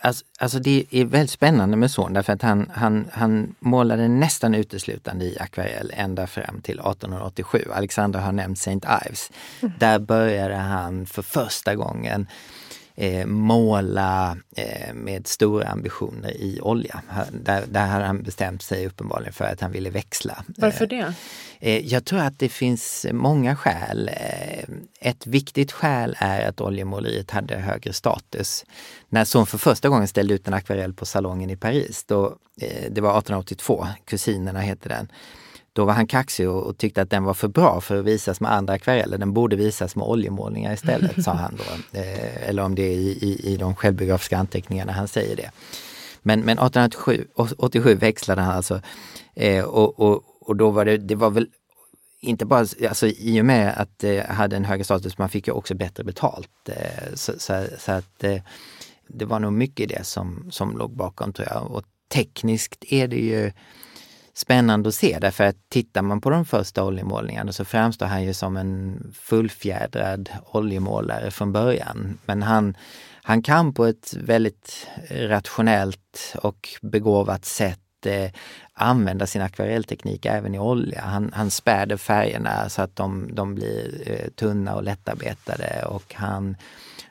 Alltså, 0.00 0.24
alltså, 0.38 0.58
det 0.58 0.84
är 0.90 1.04
väldigt 1.04 1.30
spännande 1.30 1.76
med 1.76 1.90
son 1.90 2.12
därför 2.12 2.32
att 2.32 2.42
han, 2.42 2.70
han, 2.74 3.08
han 3.12 3.54
målade 3.60 4.08
nästan 4.08 4.54
uteslutande 4.54 5.24
i 5.24 5.38
akvarell 5.40 5.92
ända 5.96 6.26
fram 6.26 6.60
till 6.62 6.78
1887. 6.78 7.64
Alexander 7.74 8.20
har 8.20 8.32
nämnt 8.32 8.58
St. 8.58 8.80
Ives. 9.06 9.30
Mm. 9.60 9.74
Där 9.78 9.98
började 9.98 10.56
han 10.56 11.06
för 11.06 11.22
första 11.22 11.74
gången 11.74 12.26
eh, 12.98 13.26
måla 13.26 14.36
eh, 14.56 14.94
med 14.94 15.26
stora 15.26 15.68
ambitioner 15.68 16.30
i 16.30 16.60
olja. 16.60 17.02
Där, 17.32 17.64
där 17.68 17.86
hade 17.86 18.04
han 18.04 18.22
bestämt 18.22 18.62
sig 18.62 18.86
uppenbarligen 18.86 19.32
för 19.32 19.44
att 19.44 19.60
han 19.60 19.72
ville 19.72 19.90
växla. 19.90 20.44
Varför 20.46 20.86
det? 20.86 21.14
Eh, 21.60 21.86
jag 21.86 22.04
tror 22.04 22.20
att 22.20 22.38
det 22.38 22.48
finns 22.48 23.06
många 23.12 23.56
skäl. 23.56 24.10
Eh, 24.12 24.64
ett 25.00 25.26
viktigt 25.26 25.72
skäl 25.72 26.16
är 26.18 26.48
att 26.48 26.60
oljemåleriet 26.60 27.30
hade 27.30 27.56
högre 27.56 27.92
status. 27.92 28.64
När 29.08 29.24
Son 29.24 29.46
för 29.46 29.58
första 29.58 29.88
gången 29.88 30.08
ställde 30.08 30.34
ut 30.34 30.48
en 30.48 30.54
akvarell 30.54 30.94
på 30.94 31.06
salongen 31.06 31.50
i 31.50 31.56
Paris, 31.56 32.04
då, 32.04 32.26
eh, 32.60 32.90
det 32.90 33.00
var 33.00 33.10
1882, 33.10 33.86
Kusinerna 34.04 34.60
heter 34.60 34.88
den, 34.88 35.08
då 35.78 35.84
var 35.84 35.94
han 35.94 36.06
kaxig 36.06 36.48
och, 36.48 36.66
och, 36.66 36.78
tyckte 36.78 37.02
att 37.02 37.10
den 37.10 37.24
var 37.24 37.34
för 37.34 37.48
bra 37.48 37.80
för 37.80 37.96
att 37.96 38.04
visas 38.04 38.40
med 38.40 38.52
andra 38.52 38.74
akvareller. 38.74 39.18
Den 39.18 39.32
borde 39.32 39.56
visas 39.56 39.96
med 39.96 40.06
oljemålningar 40.06 40.72
istället, 40.72 41.24
sa 41.24 41.32
han 41.32 41.56
då. 41.56 41.64
Eh, 41.98 42.48
eller 42.48 42.62
om 42.62 42.74
det 42.74 42.82
är 42.82 42.96
i, 42.96 43.08
i, 43.08 43.52
i 43.52 43.56
de 43.56 43.74
självbiografiska 43.74 44.38
anteckningarna 44.38 44.92
han 44.92 45.08
säger 45.08 45.36
det. 45.36 45.50
Men, 46.22 46.40
men 46.40 46.58
1887 46.58 47.94
växlade 47.94 48.42
han 48.42 48.56
alltså 48.56 48.80
eh, 49.34 49.64
och, 49.64 50.00
och, 50.00 50.22
och 50.40 50.56
då 50.56 50.70
var 50.70 50.84
det, 50.84 50.96
det 50.96 51.14
var 51.14 51.30
väl 51.30 51.46
inte 52.20 52.46
bara, 52.46 52.66
alltså 52.88 53.06
i 53.06 53.40
och 53.40 53.44
med 53.44 53.74
att 53.76 53.98
det 53.98 54.30
hade 54.30 54.56
en 54.56 54.64
högre 54.64 54.84
status, 54.84 55.18
man 55.18 55.28
fick 55.28 55.46
ju 55.46 55.52
också 55.52 55.74
bättre 55.74 56.04
betalt. 56.04 56.68
Eh, 56.68 57.14
så, 57.14 57.32
så, 57.38 57.66
så 57.78 57.92
att 57.92 58.24
eh, 58.24 58.42
det 59.08 59.24
var 59.24 59.40
nog 59.40 59.52
mycket 59.52 59.88
det 59.88 60.06
som, 60.06 60.48
som 60.50 60.78
låg 60.78 60.96
bakom 60.96 61.32
tror 61.32 61.48
jag. 61.50 61.70
Och 61.70 61.84
tekniskt 62.08 62.84
är 62.88 63.08
det 63.08 63.20
ju 63.20 63.52
spännande 64.38 64.88
att 64.88 64.94
se 64.94 65.18
därför 65.20 65.44
att 65.44 65.56
tittar 65.68 66.02
man 66.02 66.20
på 66.20 66.30
de 66.30 66.44
första 66.44 66.84
oljemålningarna 66.84 67.52
så 67.52 67.64
framstår 67.64 68.06
han 68.06 68.24
ju 68.24 68.34
som 68.34 68.56
en 68.56 69.00
fullfjädrad 69.18 70.30
oljemålare 70.44 71.30
från 71.30 71.52
början. 71.52 72.18
Men 72.26 72.42
han, 72.42 72.76
han 73.22 73.42
kan 73.42 73.74
på 73.74 73.86
ett 73.86 74.14
väldigt 74.14 74.86
rationellt 75.10 76.34
och 76.42 76.68
begåvat 76.82 77.44
sätt 77.44 78.06
eh, 78.06 78.30
använda 78.72 79.26
sin 79.26 79.42
akvarellteknik 79.42 80.26
även 80.26 80.54
i 80.54 80.58
olja. 80.58 81.00
Han, 81.00 81.32
han 81.34 81.50
späder 81.50 81.96
färgerna 81.96 82.68
så 82.68 82.82
att 82.82 82.96
de, 82.96 83.34
de 83.34 83.54
blir 83.54 84.02
eh, 84.06 84.30
tunna 84.30 84.74
och 84.74 84.82
lättarbetade 84.82 85.84
och 85.86 86.14
han 86.14 86.56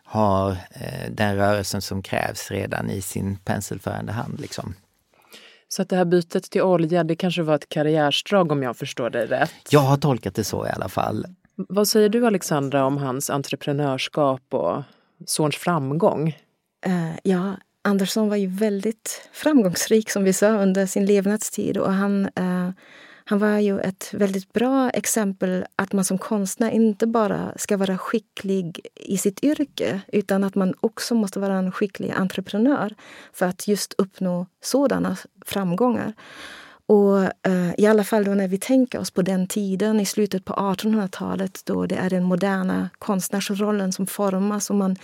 har 0.04 0.52
eh, 0.52 1.12
den 1.12 1.36
rörelsen 1.36 1.82
som 1.82 2.04
krävs 2.04 2.52
redan 2.52 2.90
i 2.90 3.02
sin 3.02 3.38
penselförande 3.38 4.12
hand. 4.12 4.40
Liksom. 4.40 4.74
Så 5.70 5.82
att 5.82 5.90
det 5.90 5.96
här 5.96 6.06
bytet 6.06 6.44
till 6.44 6.62
olja, 6.62 7.04
det 7.04 7.16
kanske 7.16 7.42
var 7.42 7.56
ett 7.56 7.70
karriärsdrag 7.70 8.52
om 8.52 8.64
jag 8.64 8.78
förstår 8.78 9.10
dig 9.10 9.26
rätt? 9.26 9.54
Jag 9.70 9.80
har 9.80 9.98
tolkat 9.98 10.36
det 10.36 10.44
så 10.44 10.68
i 10.68 10.70
alla 10.70 10.90
fall. 10.90 11.26
Vad 11.56 11.88
säger 11.88 12.10
du 12.10 12.28
Alexandra 12.28 12.86
om 12.86 12.98
hans 12.98 13.30
entreprenörskap 13.30 14.54
och 14.54 14.84
sons 15.26 15.56
framgång? 15.56 16.28
Uh, 16.88 17.12
ja, 17.24 17.56
Andersson 17.82 18.30
var 18.30 18.36
ju 18.36 18.48
väldigt 18.48 19.30
framgångsrik 19.32 20.10
som 20.10 20.24
vi 20.24 20.34
sa 20.34 20.50
under 20.50 20.86
sin 20.86 21.06
levnadstid 21.06 21.78
och 21.78 21.94
han, 21.94 22.26
uh, 22.40 22.70
han 23.30 23.40
var 23.40 23.58
ju 23.58 23.80
ett 23.80 24.10
väldigt 24.14 24.54
bra 24.54 24.90
exempel 24.90 25.66
att 25.76 25.94
man 25.94 26.06
som 26.06 26.18
konstnär 26.18 26.72
inte 26.72 27.08
bara 27.08 27.54
ska 27.56 27.78
vara 27.78 27.98
skicklig 27.98 28.88
i 28.96 29.18
sitt 29.18 29.44
yrke 29.44 30.02
utan 30.08 30.44
att 30.44 30.56
man 30.56 30.74
också 30.80 31.16
måste 31.16 31.40
vara 31.40 31.58
en 31.58 31.72
skicklig 31.72 32.12
entreprenör 32.12 32.96
för 33.34 33.46
att 33.46 33.68
just 33.68 33.94
uppnå 33.98 34.46
sådana 34.62 35.18
framgångar. 35.46 36.14
Och 36.86 37.24
eh, 37.24 37.74
i 37.78 37.86
alla 37.86 38.04
fall 38.04 38.24
då 38.24 38.32
när 38.32 38.48
vi 38.48 38.58
tänker 38.58 39.00
oss 39.00 39.12
på 39.12 39.22
den 39.22 39.48
tiden 39.48 40.00
i 40.00 40.06
slutet 40.06 40.46
på 40.46 40.54
1800-talet 40.54 41.62
då 41.66 41.86
det 41.86 41.96
är 41.96 42.10
den 42.10 42.24
moderna 42.24 42.90
konstnärsrollen 43.00 43.94
som 43.94 44.08
formas 44.08 44.70
och 44.70 44.76
man 44.76 44.96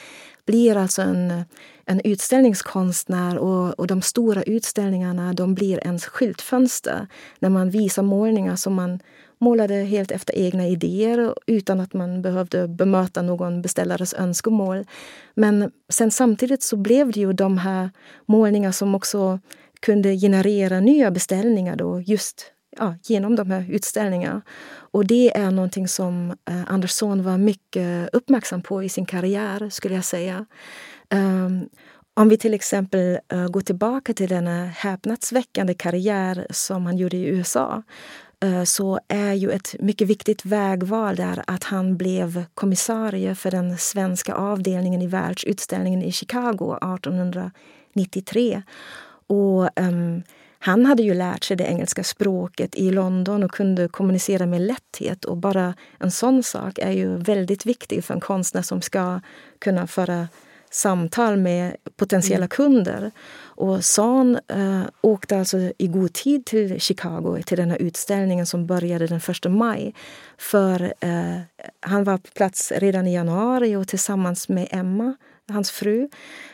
blir 0.45 0.77
alltså 0.77 1.01
en, 1.01 1.43
en 1.86 2.01
utställningskonstnär 2.03 3.38
och, 3.38 3.79
och 3.79 3.88
de 3.88 4.01
stora 4.01 4.43
utställningarna 4.43 5.34
de 5.34 5.56
blir 5.56 5.79
ens 5.84 6.06
skyltfönster 6.06 7.08
när 7.39 7.49
man 7.49 7.69
visar 7.69 8.03
målningar 8.03 8.56
som 8.56 8.73
man 8.73 8.99
målade 9.39 9.73
helt 9.73 10.12
efter 10.12 10.36
egna 10.38 10.67
idéer 10.67 11.34
utan 11.47 11.79
att 11.79 11.93
man 11.93 12.21
behövde 12.21 12.67
bemöta 12.67 13.21
någon 13.21 13.62
beställares 13.62 14.13
önskemål. 14.13 14.86
Men 15.36 15.71
sen 15.89 16.12
samtidigt 16.12 16.63
så 16.63 16.77
blev 16.77 17.12
det 17.12 17.19
ju 17.19 17.34
de 17.34 17.58
här 17.58 17.89
målningar 18.25 18.71
som 18.71 18.95
också 18.95 19.39
kunde 19.79 20.15
generera 20.15 20.79
nya 20.79 21.12
beställningar 21.12 21.75
då 21.75 22.01
just 22.01 22.53
ja, 22.77 22.95
genom 23.03 23.36
de 23.36 23.51
här 23.51 23.65
utställningarna. 23.69 24.41
Och 24.75 25.05
det 25.05 25.38
är 25.38 25.51
någonting 25.51 25.88
som 25.88 26.31
eh, 26.49 26.71
Andersson 26.71 27.23
var 27.23 27.38
mycket 27.38 28.09
uppmärksam 28.13 28.62
på 28.62 28.83
i 28.83 28.89
sin 28.89 29.05
karriär, 29.05 29.69
skulle 29.69 29.95
jag 29.95 30.05
säga. 30.05 30.45
Um, 31.13 31.69
om 32.13 32.29
vi 32.29 32.38
till 32.38 32.53
exempel 32.53 33.19
uh, 33.33 33.47
går 33.47 33.62
tillbaka 33.62 34.13
till 34.13 34.29
den 34.29 34.47
häpnadsväckande 34.67 35.73
karriär 35.73 36.47
som 36.49 36.86
han 36.86 36.97
gjorde 36.97 37.17
i 37.17 37.25
USA 37.25 37.83
uh, 38.45 38.57
eh, 38.57 38.63
så 38.63 38.99
är 39.07 39.33
ju 39.33 39.51
ett 39.51 39.75
mycket 39.79 40.07
viktigt 40.07 40.45
vägval 40.45 41.15
där 41.15 41.43
att 41.47 41.63
han 41.63 41.97
blev 41.97 42.45
kommissarie 42.53 43.36
för 43.36 43.51
den 43.51 43.77
svenska 43.77 44.33
avdelningen 44.33 45.01
i 45.01 45.07
världsutställningen 45.07 46.03
i 46.03 46.12
Chicago 46.12 46.77
1893. 46.95 48.62
Och 49.27 49.69
um, 49.79 50.23
han 50.65 50.86
hade 50.86 51.04
ju 51.04 51.13
lärt 51.13 51.43
sig 51.43 51.58
det 51.58 51.63
engelska 51.63 52.04
språket 52.04 52.76
i 52.76 52.91
London 52.91 53.43
och 53.43 53.52
kunde 53.52 53.88
kommunicera 53.88 54.45
med 54.45 54.62
lätthet. 54.62 55.26
Och 55.26 55.38
bara 55.38 55.73
en 55.99 56.12
sån 56.12 56.43
sak 56.43 56.80
är 56.80 56.91
ju 56.91 57.17
väldigt 57.17 57.65
viktig 57.65 58.04
för 58.04 58.13
en 58.13 58.19
konstnär 58.19 58.62
som 58.62 58.82
ska 58.82 59.19
kunna 59.60 59.88
föra 59.88 60.28
samtal 60.71 61.38
med 61.38 61.76
potentiella 61.95 62.38
mm. 62.38 62.49
kunder. 62.49 63.12
Och 63.36 63.86
San 63.86 64.39
äh, 64.47 64.82
åkte 65.02 65.39
alltså 65.39 65.58
i 65.78 65.88
god 65.88 66.13
tid 66.13 66.45
till 66.45 66.82
Chicago, 66.82 67.41
till 67.45 67.58
den 67.58 67.69
här 67.69 67.82
utställningen 67.82 68.45
som 68.45 68.65
började 68.65 69.08
den 69.08 69.21
1 69.45 69.52
maj. 69.52 69.95
För 70.38 70.93
äh, 70.99 71.39
han 71.80 72.04
var 72.04 72.17
på 72.17 72.30
plats 72.36 72.71
redan 72.76 73.08
i 73.08 73.13
januari 73.13 73.76
och 73.76 73.88
tillsammans 73.88 74.49
med 74.49 74.67
Emma 74.71 75.15
hans 75.51 75.71
fru, 75.71 76.10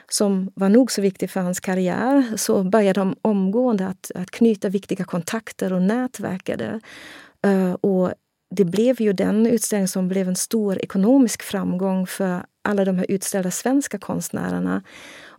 som 0.10 0.52
var 0.56 0.70
nog 0.70 0.92
så 0.92 1.02
viktig 1.02 1.30
för 1.30 1.40
hans 1.40 1.60
karriär, 1.60 2.38
så 2.38 2.64
började 2.64 3.00
de 3.00 3.16
omgående 3.22 3.88
att, 3.88 4.12
att 4.16 4.32
knyta 4.32 4.70
viktiga 4.70 5.06
kontakter 5.06 5.74
och 5.74 5.82
nätverkade. 5.82 6.80
Uh, 7.48 7.74
och 7.74 8.14
det 8.56 8.66
blev 8.66 9.02
ju 9.02 9.14
den 9.14 9.48
utställning 9.48 9.88
som 9.88 10.08
blev 10.08 10.28
en 10.28 10.36
stor 10.36 10.80
ekonomisk 10.80 11.44
framgång 11.44 12.08
för 12.08 12.46
alla 12.62 12.86
de 12.86 12.98
här 12.98 13.06
utställda 13.10 13.52
svenska 13.52 13.98
konstnärerna 14.00 14.84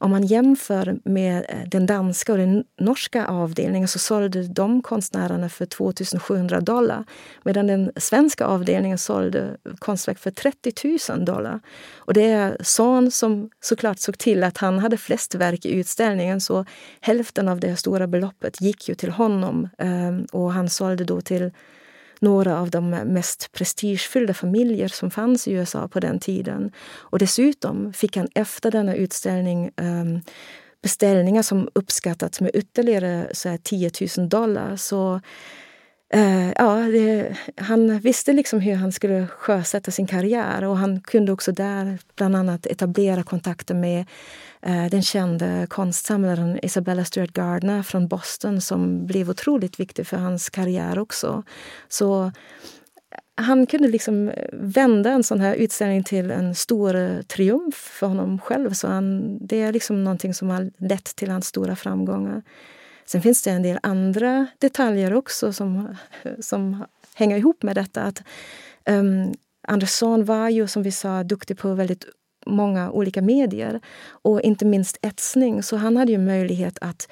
om 0.00 0.10
man 0.10 0.26
jämför 0.26 0.98
med 1.04 1.46
eh, 1.48 1.68
den 1.68 1.86
danska 1.86 2.32
och 2.32 2.38
den 2.38 2.64
norska 2.80 3.26
avdelningen 3.26 3.88
så 3.88 3.98
sålde 3.98 4.42
de 4.48 4.82
konstnärerna 4.82 5.48
för 5.48 5.66
2700 5.66 6.60
dollar 6.60 7.04
medan 7.42 7.66
den 7.66 7.92
svenska 7.96 8.46
avdelningen 8.46 8.98
sålde 8.98 9.56
konstverk 9.78 10.18
för 10.18 10.30
30 10.30 11.12
000 11.12 11.24
dollar. 11.24 11.60
Och 11.96 12.14
det 12.14 12.24
är 12.24 12.56
Son 12.60 13.10
som 13.10 13.50
såklart 13.60 13.98
såg 13.98 14.18
till 14.18 14.44
att 14.44 14.58
han 14.58 14.78
hade 14.78 14.96
flest 14.96 15.34
verk 15.34 15.64
i 15.64 15.74
utställningen 15.74 16.40
så 16.40 16.64
hälften 17.00 17.48
av 17.48 17.60
det 17.60 17.76
stora 17.76 18.06
beloppet 18.06 18.60
gick 18.60 18.88
ju 18.88 18.94
till 18.94 19.10
honom 19.10 19.68
eh, 19.78 20.18
och 20.32 20.52
han 20.52 20.70
sålde 20.70 21.04
då 21.04 21.20
till 21.20 21.50
några 22.20 22.61
av 22.61 22.70
de 22.70 22.90
mest 22.90 23.52
prestigefyllda 23.52 24.35
familjer 24.35 24.88
som 24.88 25.11
fanns 25.11 25.48
i 25.48 25.52
USA 25.52 25.88
på 25.88 26.00
den 26.00 26.18
tiden. 26.18 26.72
Och 26.96 27.18
dessutom 27.18 27.92
fick 27.92 28.16
han 28.16 28.28
efter 28.35 28.70
denna 28.70 28.94
utställning 28.94 29.70
um, 29.76 30.20
beställningar 30.83 31.42
som 31.42 31.68
uppskattats 31.74 32.40
med 32.40 32.50
ytterligare 32.54 33.28
så 33.33 33.48
här, 33.48 33.56
10 33.56 33.90
000 34.16 34.28
dollar. 34.28 34.76
Så 34.76 35.20
uh, 36.14 36.53
ja, 36.57 36.75
det, 36.75 37.37
han 37.57 37.99
visste 37.99 38.33
liksom 38.33 38.61
hur 38.61 38.75
han 38.75 38.92
skulle 38.92 39.27
sjösätta 39.27 39.90
sin 39.90 40.07
karriär 40.07 40.64
och 40.64 40.79
han 40.79 41.01
kunde 41.01 41.33
också 41.33 41.53
där 41.53 41.99
bland 42.16 42.37
annat 42.37 42.66
etablera 42.66 43.23
kontakter 43.23 43.75
med 43.75 44.07
uh, 44.66 44.87
den 44.90 45.03
kände 45.03 45.66
konstsamlaren 45.70 46.59
Isabella 46.62 47.05
Stewart 47.05 47.33
Gardner 47.33 47.83
från 47.83 48.09
Boston 48.09 48.61
som 48.61 49.07
blev 49.07 49.31
otroligt 49.31 49.81
viktig 49.81 50.07
för 50.07 50.16
hans 50.16 50.51
karriär 50.51 50.99
också. 50.99 51.42
Så 51.88 52.25
eh, 52.25 52.31
han 53.35 53.66
kunde 53.66 53.88
liksom 53.88 54.33
vända 54.53 55.11
en 55.11 55.25
sån 55.25 55.40
här 55.40 55.55
utställning 55.55 56.05
till 56.05 56.31
en 56.31 56.55
stor 56.55 57.23
triumf 57.23 57.75
för 57.75 58.07
honom 58.07 58.38
själv. 58.38 58.73
Så 58.73 58.88
han, 58.88 59.38
det 59.46 59.62
är 59.62 59.73
liksom 59.73 60.05
någonting 60.05 60.35
som 60.35 60.51
har 60.51 60.70
lett 60.79 61.16
till 61.16 61.31
hans 61.31 61.46
stora 61.46 61.77
framgångar. 61.77 62.42
Sen 63.11 63.23
finns 63.23 63.42
det 63.42 63.51
en 63.51 63.62
del 63.62 63.79
andra 63.83 64.46
detaljer 64.59 65.14
också 65.14 65.53
som, 65.53 65.96
som 66.40 66.85
hänger 67.14 67.37
ihop 67.37 67.62
med 67.62 67.77
detta. 67.77 68.03
Att, 68.03 68.23
um, 68.90 69.35
Andersson 69.68 70.25
var 70.25 70.49
ju, 70.49 70.66
som 70.66 70.83
vi 70.83 70.92
sa, 70.92 71.23
duktig 71.23 71.59
på 71.59 71.75
väldigt 71.75 72.05
många 72.46 72.90
olika 72.90 73.23
medier 73.23 73.81
och 74.09 74.40
inte 74.40 74.64
minst 74.64 74.99
etsning. 75.03 75.62
Så 75.62 75.77
han 75.77 75.96
hade 75.96 76.12
ju 76.12 76.18
möjlighet 76.18 76.79
att 76.81 77.09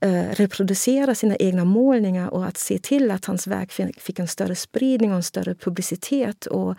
eh, 0.00 0.24
reproducera 0.30 1.14
sina 1.14 1.36
egna 1.36 1.64
målningar 1.64 2.28
och 2.28 2.46
att 2.46 2.56
se 2.56 2.78
till 2.78 3.10
att 3.10 3.24
hans 3.24 3.46
verk 3.46 3.72
fick 4.00 4.18
en 4.18 4.28
större 4.28 4.54
spridning 4.54 5.10
och 5.10 5.16
en 5.16 5.22
större 5.22 5.54
publicitet 5.54 6.46
och 6.46 6.74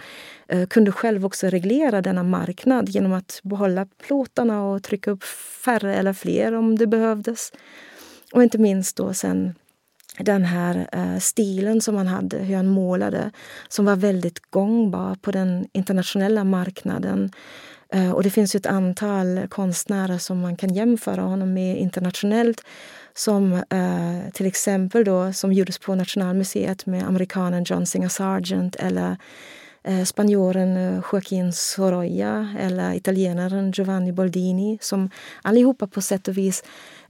eh, 0.48 0.68
kunde 0.68 0.92
själv 0.92 1.26
också 1.26 1.48
reglera 1.48 2.02
denna 2.02 2.24
marknad 2.24 2.90
genom 2.90 3.14
att 3.14 3.40
behålla 3.44 3.88
plåtarna 4.08 4.64
och 4.64 4.84
trycka 4.84 5.12
upp 5.12 5.24
färre 5.66 5.96
eller 5.96 6.14
fler 6.14 6.54
om 6.54 6.78
det 6.78 6.88
behövdes. 6.88 7.52
Och 8.34 8.44
inte 8.44 8.58
minst 8.58 8.96
då 8.96 9.14
sen 9.14 9.56
den 10.18 10.46
här 10.46 10.90
eh, 10.92 11.20
stilen 11.20 11.82
som 11.82 11.96
han 11.96 12.08
hade, 12.08 12.38
hur 12.38 12.56
han 12.56 12.68
målade, 12.68 13.32
som 13.68 13.86
var 13.86 13.96
väldigt 13.96 14.52
gångbar 14.52 15.16
på 15.22 15.32
den 15.32 15.68
internationella 15.74 16.44
marknaden. 16.44 17.32
Eh, 17.94 18.12
och 18.12 18.24
det 18.24 18.30
finns 18.30 18.56
ett 18.56 18.66
antal 18.66 19.48
konstnärer 19.50 20.18
som 20.18 20.40
man 20.40 20.56
kan 20.56 20.74
jämföra 20.74 21.22
honom 21.22 21.54
med 21.54 21.78
internationellt. 21.78 22.64
Som 23.14 23.54
eh, 23.54 24.32
till 24.34 24.46
exempel 24.46 25.04
då, 25.04 25.34
som 25.34 25.54
gjordes 25.54 25.80
på 25.80 25.96
Nationalmuseet 25.96 26.86
med 26.86 27.08
amerikanen 27.08 27.64
John 27.64 27.86
Singer 27.86 28.10
Sargent 28.10 28.76
eller 28.76 29.18
eh, 29.84 30.04
spanjoren 30.04 30.78
eh, 30.78 31.02
Joaquin 31.12 31.54
Sorolla 31.54 32.56
eller 32.60 32.94
italienaren 32.94 33.72
Giovanni 33.72 34.12
Boldini 34.12 34.78
som 34.82 35.10
allihopa 35.42 35.88
på 35.88 36.02
sätt 36.02 36.28
och 36.28 36.38
vis 36.38 36.64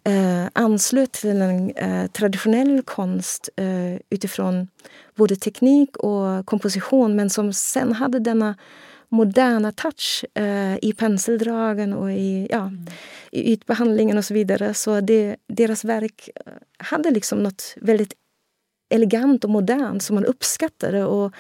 eh, 0.04 0.46
anslöt 0.54 1.12
till 1.12 1.42
en 1.42 1.72
eh, 1.72 2.08
traditionell 2.08 2.82
konst 2.82 3.50
eh, 3.56 4.02
utifrån 4.10 4.68
både 5.16 5.36
teknik 5.36 5.98
och 5.98 6.46
komposition 6.46 7.16
men 7.16 7.30
som 7.30 7.54
sen 7.54 7.94
hade 7.94 8.20
denna 8.20 8.56
moderna 9.10 9.72
touch 9.72 10.26
eh, 10.34 10.76
i 10.82 10.94
penseldragen 10.98 11.94
och 11.94 12.12
i, 12.12 12.48
ja, 12.50 12.62
mm. 12.62 12.86
i 13.32 13.54
ytbehandlingen 13.54 14.18
och 14.18 14.26
så 14.26 14.34
vidare. 14.34 14.74
Så 14.74 15.02
det, 15.02 15.36
deras 15.48 15.84
verk 15.84 16.30
eh, 16.36 16.54
hade 16.78 17.12
liksom 17.12 17.40
något 17.40 17.76
väldigt 17.82 18.14
elegant 18.90 19.44
och 19.44 19.50
modernt 19.50 20.04
som 20.04 20.16
man 20.16 20.26
uppskattade. 20.26 21.06
Och, 21.06 21.34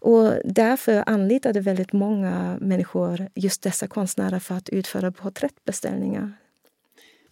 och 0.00 0.32
därför 0.44 1.04
anlitade 1.06 1.60
väldigt 1.60 1.92
många 1.92 2.58
människor 2.60 3.28
just 3.34 3.62
dessa 3.62 3.86
konstnärer 3.86 4.38
för 4.38 4.54
att 4.54 4.68
utföra 4.68 5.12
porträttbeställningar. 5.12 6.32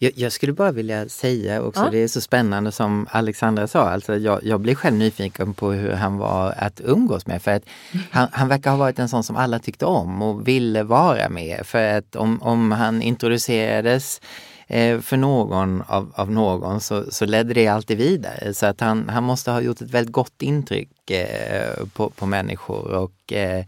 Jag, 0.01 0.11
jag, 0.15 0.31
skulle 0.31 0.53
bara 0.53 0.71
vilja 0.71 1.09
säga 1.09 1.61
också, 1.61 1.83
ja. 1.83 1.89
det 1.89 1.97
är 1.97 2.07
så 2.07 2.21
spännande 2.21 2.71
som 2.71 3.07
Alexandra 3.11 3.67
sa, 3.67 3.89
alltså 3.89 4.17
jag, 4.17 4.43
jag 4.43 4.59
blev 4.59 4.75
själv 4.75 4.95
nyfiken 4.95 5.53
på 5.53 5.71
hur 5.71 5.91
han 5.91 6.17
var 6.17 6.53
att 6.57 6.81
umgås 6.83 7.27
med. 7.27 7.41
För 7.41 7.51
att 7.51 7.63
han, 8.11 8.27
han 8.31 8.47
verkar 8.47 8.71
ha 8.71 8.77
varit 8.77 8.99
en 8.99 9.09
sån 9.09 9.23
som 9.23 9.35
alla 9.35 9.59
tyckte 9.59 9.85
om 9.85 10.21
och 10.21 10.47
ville 10.47 10.83
vara 10.83 11.29
med. 11.29 11.65
För 11.65 11.97
att 11.97 12.15
om, 12.15 12.41
om 12.41 12.71
han 12.71 13.01
introducerades 13.01 14.21
eh, 14.67 14.99
för 14.99 15.17
någon 15.17 15.81
av, 15.81 16.11
av 16.15 16.31
någon 16.31 16.81
så, 16.81 17.11
så 17.11 17.25
ledde 17.25 17.53
det 17.53 17.67
alltid 17.67 17.97
vidare. 17.97 18.53
Så 18.53 18.65
att 18.65 18.81
han, 18.81 19.09
han 19.09 19.23
måste 19.23 19.51
ha 19.51 19.61
gjort 19.61 19.81
ett 19.81 19.91
väldigt 19.91 20.13
gott 20.13 20.41
intryck 20.41 21.11
eh, 21.11 21.85
på, 21.93 22.09
på 22.09 22.25
människor 22.25 22.93
och 22.93 23.33
eh, 23.33 23.65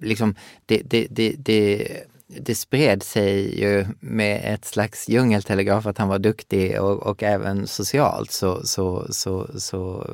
liksom 0.00 0.34
det, 0.66 0.82
det, 0.84 1.06
det, 1.10 1.34
det 1.38 1.88
det 2.28 2.54
spred 2.54 3.02
sig 3.02 3.60
ju 3.60 3.86
med 4.00 4.54
ett 4.54 4.64
slags 4.64 5.08
djungeltelegraf 5.08 5.86
att 5.86 5.98
han 5.98 6.08
var 6.08 6.18
duktig 6.18 6.80
och, 6.80 7.02
och 7.02 7.22
även 7.22 7.66
socialt 7.66 8.30
så, 8.30 8.66
så, 8.66 9.06
så, 9.12 9.60
så 9.60 10.10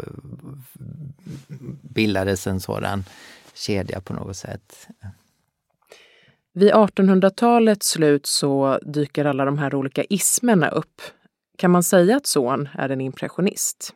bildades 1.83 2.46
en 2.46 2.61
sådan 2.61 3.05
kedja 3.55 4.00
på 4.00 4.12
något 4.12 4.37
sätt. 4.37 4.88
Vid 6.53 6.72
1800-talets 6.72 7.88
slut 7.88 8.27
så 8.27 8.79
dyker 8.83 9.24
alla 9.24 9.44
de 9.44 9.59
här 9.59 9.74
olika 9.74 10.05
ismerna 10.05 10.68
upp. 10.68 11.03
Kan 11.59 11.70
man 11.70 11.83
säga 11.83 12.16
att 12.16 12.27
Son 12.27 12.68
är 12.74 12.88
en 12.88 13.00
impressionist? 13.00 13.94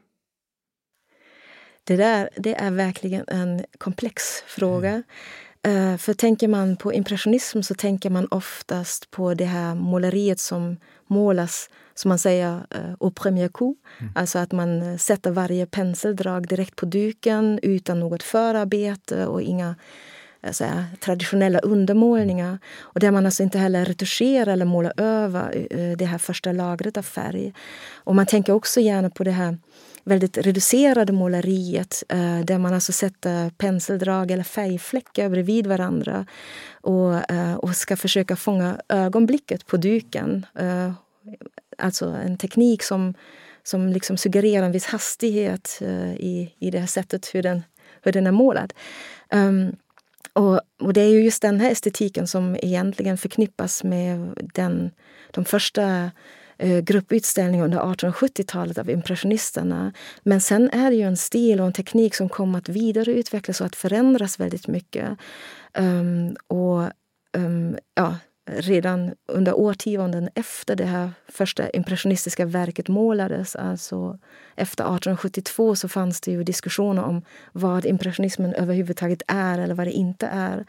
Det 1.85 1.97
där 1.97 2.31
det 2.37 2.55
är 2.55 2.71
verkligen 2.71 3.25
en 3.29 3.65
komplex 3.79 4.23
fråga. 4.47 4.89
Mm. 4.89 5.03
Uh, 5.67 5.97
för 5.97 6.15
tänker 6.15 6.49
man 6.49 6.77
på 6.77 6.93
impressionism 6.93 7.63
så 7.63 7.75
tänker 7.75 8.11
man 8.11 8.27
oftast 8.31 9.11
på 9.11 9.35
det 9.35 9.45
här 9.45 9.75
måleriet 9.75 10.41
som 10.41 10.77
målas, 11.07 11.71
som 11.95 12.09
man 12.09 12.19
säger, 12.19 12.55
uh, 12.55 12.95
au 13.01 13.11
premier 13.11 13.49
coup. 13.49 13.79
Mm. 14.01 14.13
Alltså 14.15 14.39
att 14.39 14.53
man 14.53 14.99
sätter 14.99 15.31
varje 15.31 15.67
penseldrag 15.67 16.49
direkt 16.49 16.77
på 16.77 16.87
duken 16.87 17.61
utan 17.63 18.01
något 18.01 18.23
förarbete 18.23 19.27
och 19.27 19.43
inga 19.43 19.75
alltså, 20.41 20.65
traditionella 21.01 21.59
undermålningar. 21.59 22.59
Och 22.79 23.01
där 23.01 23.11
man 23.11 23.27
alltså 23.27 23.43
inte 23.43 23.59
heller 23.59 23.85
retuscherar 23.85 24.53
eller 24.53 24.65
målar 24.65 24.93
över 24.97 25.69
det 25.97 26.05
här 26.05 26.19
första 26.19 26.53
lagret 26.53 26.97
av 26.97 27.03
färg. 27.03 27.53
Och 27.95 28.17
man 28.17 28.27
tänker 28.27 28.53
också 28.53 28.81
gärna 28.81 29.11
på 29.11 29.25
det 29.25 29.31
här 29.31 29.59
väldigt 30.05 30.39
reducerade 30.39 31.13
måleriet 31.13 32.03
eh, 32.09 32.41
där 32.41 32.59
man 32.59 32.75
alltså 32.75 32.93
sätter 32.93 33.51
penseldrag 33.51 34.31
eller 34.31 34.45
färgfläckar 34.45 35.29
bredvid 35.29 35.67
varandra 35.67 36.27
och, 36.81 37.31
eh, 37.31 37.55
och 37.55 37.77
ska 37.77 37.97
försöka 37.97 38.37
fånga 38.37 38.81
ögonblicket 38.89 39.67
på 39.67 39.77
duken. 39.77 40.47
Eh, 40.59 40.93
alltså 41.79 42.07
en 42.07 42.37
teknik 42.37 42.83
som, 42.83 43.15
som 43.63 43.89
liksom 43.89 44.17
suggererar 44.17 44.67
en 44.67 44.73
viss 44.73 44.87
hastighet 44.87 45.79
eh, 45.81 46.13
i, 46.13 46.55
i 46.59 46.71
det 46.71 46.79
här 46.79 46.87
sättet 46.87 47.35
hur 47.35 47.43
den, 47.43 47.63
hur 48.03 48.13
den 48.13 48.27
är 48.27 48.33
målad. 48.33 48.73
Um, 49.33 49.77
och, 50.33 50.61
och, 50.81 50.93
det 50.93 51.01
är 51.01 51.09
ju 51.09 51.23
just 51.23 51.43
den 51.43 51.61
här 51.61 51.71
estetiken 51.71 52.27
som 52.27 52.57
egentligen 52.63 53.19
förknippas 53.19 53.85
med 53.85 54.35
den, 54.55 54.91
de 55.31 55.45
första 55.45 56.11
Eh, 56.59 56.81
grupputställning 56.81 57.63
under 57.63 57.79
1870-talet 57.79 58.79
av 58.79 58.91
impressionisterna. 58.91 59.93
Men 60.23 60.41
sen 60.41 60.71
är 60.71 60.91
det 60.91 60.97
ju 60.97 61.03
en 61.03 61.17
stil 61.17 61.61
och 61.61 61.67
en 61.67 61.73
teknik 61.73 62.15
som 62.15 62.29
kommer 62.29 62.59
att 62.59 62.69
vidareutvecklas 62.69 63.61
och 63.61 63.67
att 63.67 63.77
förändras 63.77 64.41
väldigt 64.41 64.69
mycket. 64.69 65.19
Um, 65.79 66.37
och 66.47 66.91
um, 67.37 67.77
ja, 67.95 68.17
redan 68.57 69.15
under 69.27 69.55
årtionden 69.55 70.29
efter 70.35 70.77
det 70.77 70.85
här 70.85 71.11
första 71.29 71.71
impressionistiska 71.71 72.47
verket 72.47 72.89
målades, 72.89 73.57
alltså 73.57 74.19
efter 74.57 74.85
1872, 74.85 75.77
så 75.77 75.89
fanns 75.89 76.21
det 76.21 76.31
ju 76.31 76.45
diskussioner 76.45 77.05
om 77.05 77.23
vad 77.53 77.87
impressionismen 77.87 78.55
överhuvudtaget 78.55 79.23
är 79.27 79.59
eller 79.59 79.75
vad 79.75 79.87
det 79.87 79.93
inte 79.93 80.27
är. 80.27 80.65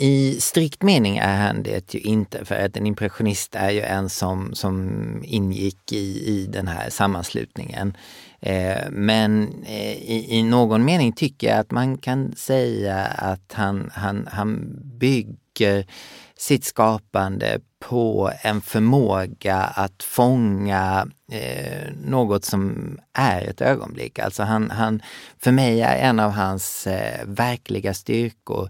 I 0.00 0.40
strikt 0.40 0.82
mening 0.82 1.16
är 1.16 1.36
han 1.36 1.62
det 1.62 1.94
ju 1.94 2.00
inte 2.00 2.44
för 2.44 2.54
att 2.54 2.76
en 2.76 2.86
impressionist 2.86 3.54
är 3.54 3.70
ju 3.70 3.80
en 3.80 4.08
som, 4.08 4.54
som 4.54 5.22
ingick 5.24 5.92
i, 5.92 6.28
i 6.28 6.46
den 6.46 6.68
här 6.68 6.90
sammanslutningen. 6.90 7.96
Eh, 8.40 8.90
men 8.90 9.62
eh, 9.66 9.92
i, 9.92 10.26
i, 10.30 10.42
någon 10.42 10.84
mening 10.84 11.12
tycker 11.12 11.48
jag 11.48 11.58
att 11.58 11.70
man 11.70 11.98
kan 11.98 12.32
säga 12.36 12.96
att 13.04 13.52
han, 13.52 13.90
han, 13.94 14.28
han 14.32 14.78
bygger 14.98 15.86
sitt 16.38 16.64
skapande 16.64 17.60
på 17.80 18.30
en 18.42 18.60
förmåga 18.60 19.56
att 19.56 20.02
fånga 20.02 21.08
eh, 21.28 21.92
något 22.04 22.44
som 22.44 22.92
är 23.12 23.42
ett 23.42 23.60
ögonblick. 23.60 24.18
Alltså 24.18 24.42
han, 24.42 24.70
han, 24.70 25.02
för 25.38 25.52
mig 25.52 25.82
är 25.82 25.96
en 25.96 26.20
av 26.20 26.30
hans 26.30 26.86
eh, 26.86 27.24
verkliga 27.26 27.94
styrkor 27.94 28.68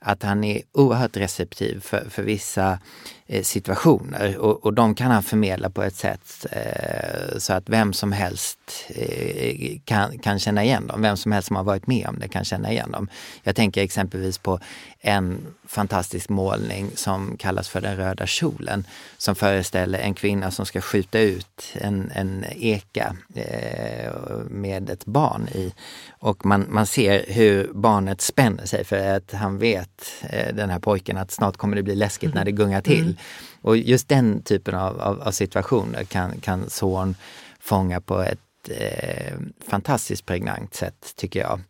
att 0.00 0.22
han 0.22 0.44
är 0.44 0.62
oerhört 0.72 1.16
receptiv 1.16 1.80
för, 1.80 2.10
för 2.10 2.22
vissa 2.22 2.78
eh, 3.26 3.42
situationer 3.42 4.38
och, 4.38 4.64
och 4.64 4.74
de 4.74 4.94
kan 4.94 5.10
han 5.10 5.22
förmedla 5.22 5.70
på 5.70 5.82
ett 5.82 5.96
sätt 5.96 6.46
eh, 6.50 7.38
så 7.38 7.52
att 7.52 7.68
vem 7.68 7.92
som 7.92 8.12
helst 8.12 8.58
eh, 8.88 9.78
kan, 9.84 10.18
kan 10.18 10.38
känna 10.38 10.64
igen 10.64 10.86
dem. 10.86 11.02
Vem 11.02 11.16
som 11.16 11.32
helst 11.32 11.48
som 11.48 11.56
har 11.56 11.64
varit 11.64 11.86
med 11.86 12.06
om 12.08 12.18
det 12.18 12.28
kan 12.28 12.44
känna 12.44 12.72
igen 12.72 12.90
dem. 12.90 13.08
Jag 13.42 13.56
tänker 13.56 13.82
exempelvis 13.82 14.38
på 14.38 14.60
en 15.00 15.46
fantastisk 15.66 16.28
målning 16.28 16.90
som 16.94 17.36
kallas 17.36 17.68
för 17.68 17.80
Den 17.80 17.96
röda 17.96 18.26
kjolen 18.26 18.84
som 19.18 19.34
föreställer 19.34 19.98
en 19.98 20.14
kvinna 20.14 20.50
som 20.50 20.66
ska 20.66 20.80
skjuta 20.80 21.18
ut 21.18 21.72
en, 21.74 21.99
en 22.14 22.44
eka 22.56 23.16
eh, 23.34 24.12
med 24.48 24.90
ett 24.90 25.06
barn 25.06 25.48
i. 25.48 25.74
Och 26.10 26.46
man, 26.46 26.66
man 26.68 26.86
ser 26.86 27.24
hur 27.28 27.70
barnet 27.72 28.20
spänner 28.20 28.66
sig 28.66 28.84
för 28.84 29.16
att 29.16 29.32
han 29.32 29.58
vet, 29.58 30.12
eh, 30.22 30.54
den 30.54 30.70
här 30.70 30.78
pojken, 30.78 31.16
att 31.16 31.30
snart 31.30 31.56
kommer 31.56 31.76
det 31.76 31.82
bli 31.82 31.94
läskigt 31.94 32.34
när 32.34 32.44
det 32.44 32.52
gungar 32.52 32.80
till. 32.80 33.02
Mm. 33.02 33.16
Och 33.62 33.76
just 33.76 34.08
den 34.08 34.42
typen 34.42 34.74
av, 34.74 35.00
av, 35.00 35.20
av, 35.20 35.30
situationer 35.30 36.04
kan, 36.04 36.40
kan 36.40 36.70
son 36.70 37.14
fånga 37.60 38.00
på 38.00 38.22
ett 38.22 38.68
eh, 38.68 39.36
fantastiskt 39.68 40.26
pregnant 40.26 40.74
sätt 40.74 41.14
tycker 41.16 41.40
jag. 41.40 41.60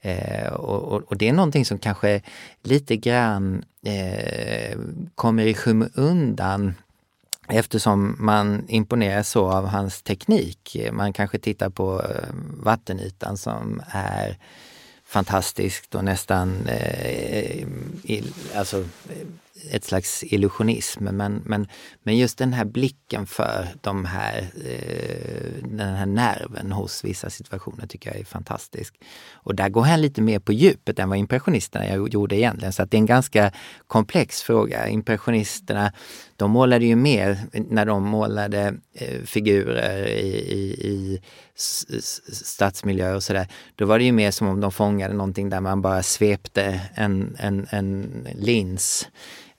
Eh, 0.00 0.52
och, 0.52 1.02
och, 1.02 1.16
det 1.16 1.28
är 1.28 1.32
någonting 1.32 1.64
som 1.64 1.78
kanske 1.78 2.22
lite 2.62 2.96
grann 2.96 3.64
eh, 3.86 4.78
kommer 5.14 5.46
i 5.46 5.54
skymundan 5.54 6.74
eftersom 7.52 8.16
man 8.18 8.68
imponeras 8.68 9.28
så 9.28 9.50
av 9.50 9.66
hans 9.66 10.02
teknik. 10.02 10.76
Man 10.92 11.12
kanske 11.12 11.38
tittar 11.38 11.70
på 11.70 12.02
eh, 12.02 12.28
vattenytan 12.62 13.36
som 13.36 13.82
är 13.88 14.38
fantastiskt 15.04 15.94
och 15.94 16.04
nästan 16.04 16.66
eh, 16.66 17.66
alltså, 18.54 18.80
eh, 18.80 19.26
ett 19.70 19.84
slags 19.84 20.24
illusionism. 20.24 21.04
Men, 21.04 21.42
men, 21.44 21.68
men 22.02 22.16
just 22.16 22.38
den 22.38 22.52
här 22.52 22.64
blicken 22.64 23.26
för 23.26 23.68
de 23.80 24.04
här, 24.04 24.38
eh, 24.64 25.68
den 25.68 25.94
här 25.94 26.06
nerven 26.06 26.72
hos 26.72 27.04
vissa 27.04 27.30
situationer 27.30 27.86
tycker 27.86 28.10
jag 28.10 28.20
är 28.20 28.24
fantastisk. 28.24 28.94
Och 29.32 29.54
där 29.54 29.68
går 29.68 29.82
han 29.82 30.00
lite 30.00 30.22
mer 30.22 30.38
på 30.38 30.52
djupet 30.52 30.98
än 30.98 31.08
vad 31.08 31.18
impressionisterna 31.18 32.08
gjorde 32.08 32.36
egentligen. 32.36 32.72
Så 32.72 32.82
att 32.82 32.90
det 32.90 32.96
är 32.96 32.98
en 32.98 33.06
ganska 33.06 33.52
komplex 33.86 34.42
fråga. 34.42 34.88
Impressionisterna, 34.88 35.92
de 36.36 36.50
målade 36.50 36.84
ju 36.84 36.96
mer 36.96 37.38
när 37.52 37.86
de 37.86 38.02
målade 38.02 38.74
eh, 38.94 39.22
figurer 39.24 40.06
i, 40.06 40.36
i, 40.48 40.88
i 40.88 41.22
stadsmiljö 42.32 43.14
och 43.14 43.22
sådär. 43.22 43.48
Då 43.76 43.86
var 43.86 43.98
det 43.98 44.04
ju 44.04 44.12
mer 44.12 44.30
som 44.30 44.48
om 44.48 44.60
de 44.60 44.72
fångade 44.72 45.14
någonting 45.14 45.50
där 45.50 45.60
man 45.60 45.82
bara 45.82 46.02
svepte 46.02 46.80
en, 46.94 47.36
en, 47.38 47.66
en 47.70 48.26
lins 48.34 49.08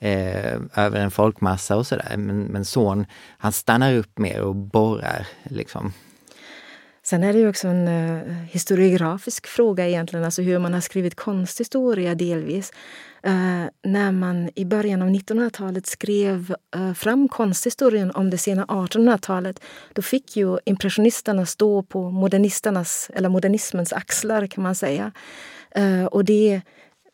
eh, 0.04 0.60
över 0.74 1.00
en 1.00 1.10
folkmassa 1.10 1.76
och 1.76 1.86
sådär. 1.86 2.16
Men, 2.16 2.44
men 2.44 2.64
son, 2.64 3.06
han 3.38 3.52
stannar 3.52 3.94
upp 3.94 4.18
mer 4.18 4.40
och 4.40 4.54
borrar 4.54 5.26
liksom. 5.42 5.92
Sen 7.02 7.24
är 7.24 7.32
det 7.32 7.38
ju 7.38 7.48
också 7.48 7.68
en 7.68 7.88
uh, 7.88 8.32
historiografisk 8.50 9.46
fråga 9.46 9.88
egentligen, 9.88 10.24
alltså 10.24 10.42
hur 10.42 10.58
man 10.58 10.74
har 10.74 10.80
skrivit 10.80 11.14
konsthistoria 11.14 12.14
delvis. 12.14 12.72
Uh, 13.26 13.64
när 13.82 14.12
man 14.12 14.50
i 14.54 14.64
början 14.64 15.02
av 15.02 15.08
1900-talet 15.08 15.86
skrev 15.86 16.54
uh, 16.76 16.94
fram 16.94 17.28
konsthistorien 17.28 18.10
om 18.10 18.30
det 18.30 18.38
sena 18.38 18.64
1800-talet, 18.64 19.60
då 19.92 20.02
fick 20.02 20.36
ju 20.36 20.58
impressionisterna 20.64 21.46
stå 21.46 21.82
på 21.82 22.10
modernisternas, 22.10 23.10
eller 23.14 23.28
modernismens 23.28 23.92
axlar 23.92 24.46
kan 24.46 24.62
man 24.62 24.74
säga. 24.74 25.12
och 26.10 26.24
det 26.24 26.62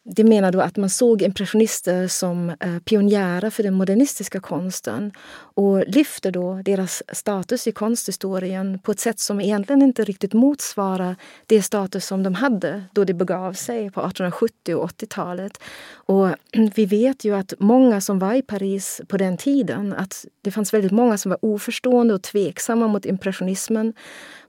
det 0.04 0.24
menar 0.24 0.52
då 0.52 0.60
att 0.60 0.76
man 0.76 0.90
såg 0.90 1.22
impressionister 1.22 2.08
som 2.08 2.50
eh, 2.50 2.78
pionjärer 2.84 3.50
för 3.50 3.62
den 3.62 3.74
modernistiska 3.74 4.40
konsten 4.40 5.12
och 5.32 5.84
lyfte 5.86 6.30
då 6.30 6.62
deras 6.64 7.02
status 7.12 7.66
i 7.66 7.72
konsthistorien 7.72 8.78
på 8.78 8.92
ett 8.92 9.00
sätt 9.00 9.20
som 9.20 9.40
egentligen 9.40 9.82
inte 9.82 10.04
riktigt 10.04 10.32
motsvarar 10.32 11.16
det 11.46 11.62
status 11.62 12.06
som 12.06 12.22
de 12.22 12.34
hade 12.34 12.84
då 12.92 13.04
det 13.04 13.14
begav 13.14 13.52
sig 13.52 13.90
på 13.90 14.00
1870 14.00 14.74
och 14.74 14.90
80-talet. 14.90 15.60
Och 15.92 16.28
vi 16.74 16.86
vet 16.86 17.24
ju 17.24 17.36
att 17.36 17.54
många 17.58 18.00
som 18.00 18.18
var 18.18 18.34
i 18.34 18.42
Paris 18.42 19.00
på 19.08 19.16
den 19.16 19.36
tiden, 19.36 19.92
att 19.92 20.26
det 20.42 20.50
fanns 20.50 20.74
väldigt 20.74 20.92
många 20.92 21.18
som 21.18 21.30
var 21.30 21.38
oförstående 21.42 22.14
och 22.14 22.22
tveksamma 22.22 22.88
mot 22.88 23.06
impressionismen. 23.06 23.92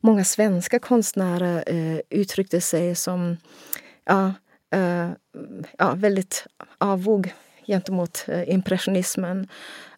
Många 0.01 0.23
svenska 0.23 0.79
konstnärer 0.79 1.63
eh, 1.67 1.99
uttryckte 2.09 2.61
sig 2.61 2.95
som 2.95 3.37
ja, 4.05 4.33
Eh, 4.71 5.09
ja, 5.77 5.93
väldigt 5.95 6.47
avog 6.77 7.33
gentemot 7.67 8.25
eh, 8.27 8.49
impressionismen. 8.49 9.47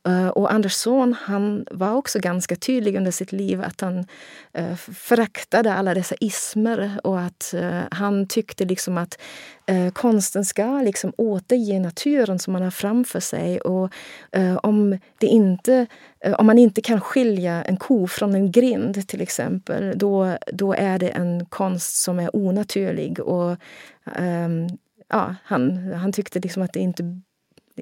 Eh, 0.08 0.28
och 0.28 0.54
Andersson 0.54 1.16
han 1.22 1.66
var 1.72 1.94
också 1.94 2.20
ganska 2.20 2.56
tydlig 2.56 2.96
under 2.96 3.12
sitt 3.12 3.32
liv 3.32 3.62
att 3.62 3.82
han 3.82 4.06
eh, 4.54 4.76
föraktade 4.76 5.74
alla 5.74 5.94
dessa 5.94 6.16
ismer 6.20 7.00
och 7.04 7.22
att 7.22 7.54
eh, 7.54 7.82
han 7.92 8.28
tyckte 8.28 8.66
liksom 8.66 8.98
att 8.98 9.22
eh, 9.66 9.92
konsten 9.92 10.46
ska 10.46 10.82
liksom 10.82 11.14
återge 11.18 11.80
naturen 11.80 12.40
som 12.40 12.54
man 12.54 12.62
har 12.62 12.72
framför 12.72 13.20
sig. 13.20 13.62
Och 13.62 13.94
eh, 14.32 14.56
om, 14.56 15.00
det 15.18 15.28
inte, 15.28 15.88
eh, 16.20 16.34
om 16.34 16.46
man 16.46 16.58
inte 16.58 16.82
kan 16.82 17.02
skilja 17.02 17.64
en 17.64 17.78
ko 17.78 18.08
från 18.08 18.36
en 18.36 18.52
grind 18.52 19.08
till 19.08 19.22
exempel, 19.22 19.98
då, 19.98 20.38
då 20.54 20.74
är 20.74 21.00
det 21.00 21.10
en 21.10 21.46
konst 21.46 21.96
som 21.96 22.20
är 22.20 22.36
onaturlig. 22.36 23.20
Och 23.20 23.58
ehm, 24.16 24.68
ja, 25.10 25.36
han, 25.44 25.94
han 25.94 26.12
tyckte 26.12 26.40
liksom 26.40 26.64
att 26.64 26.74
det 26.74 26.80
inte 26.80 27.22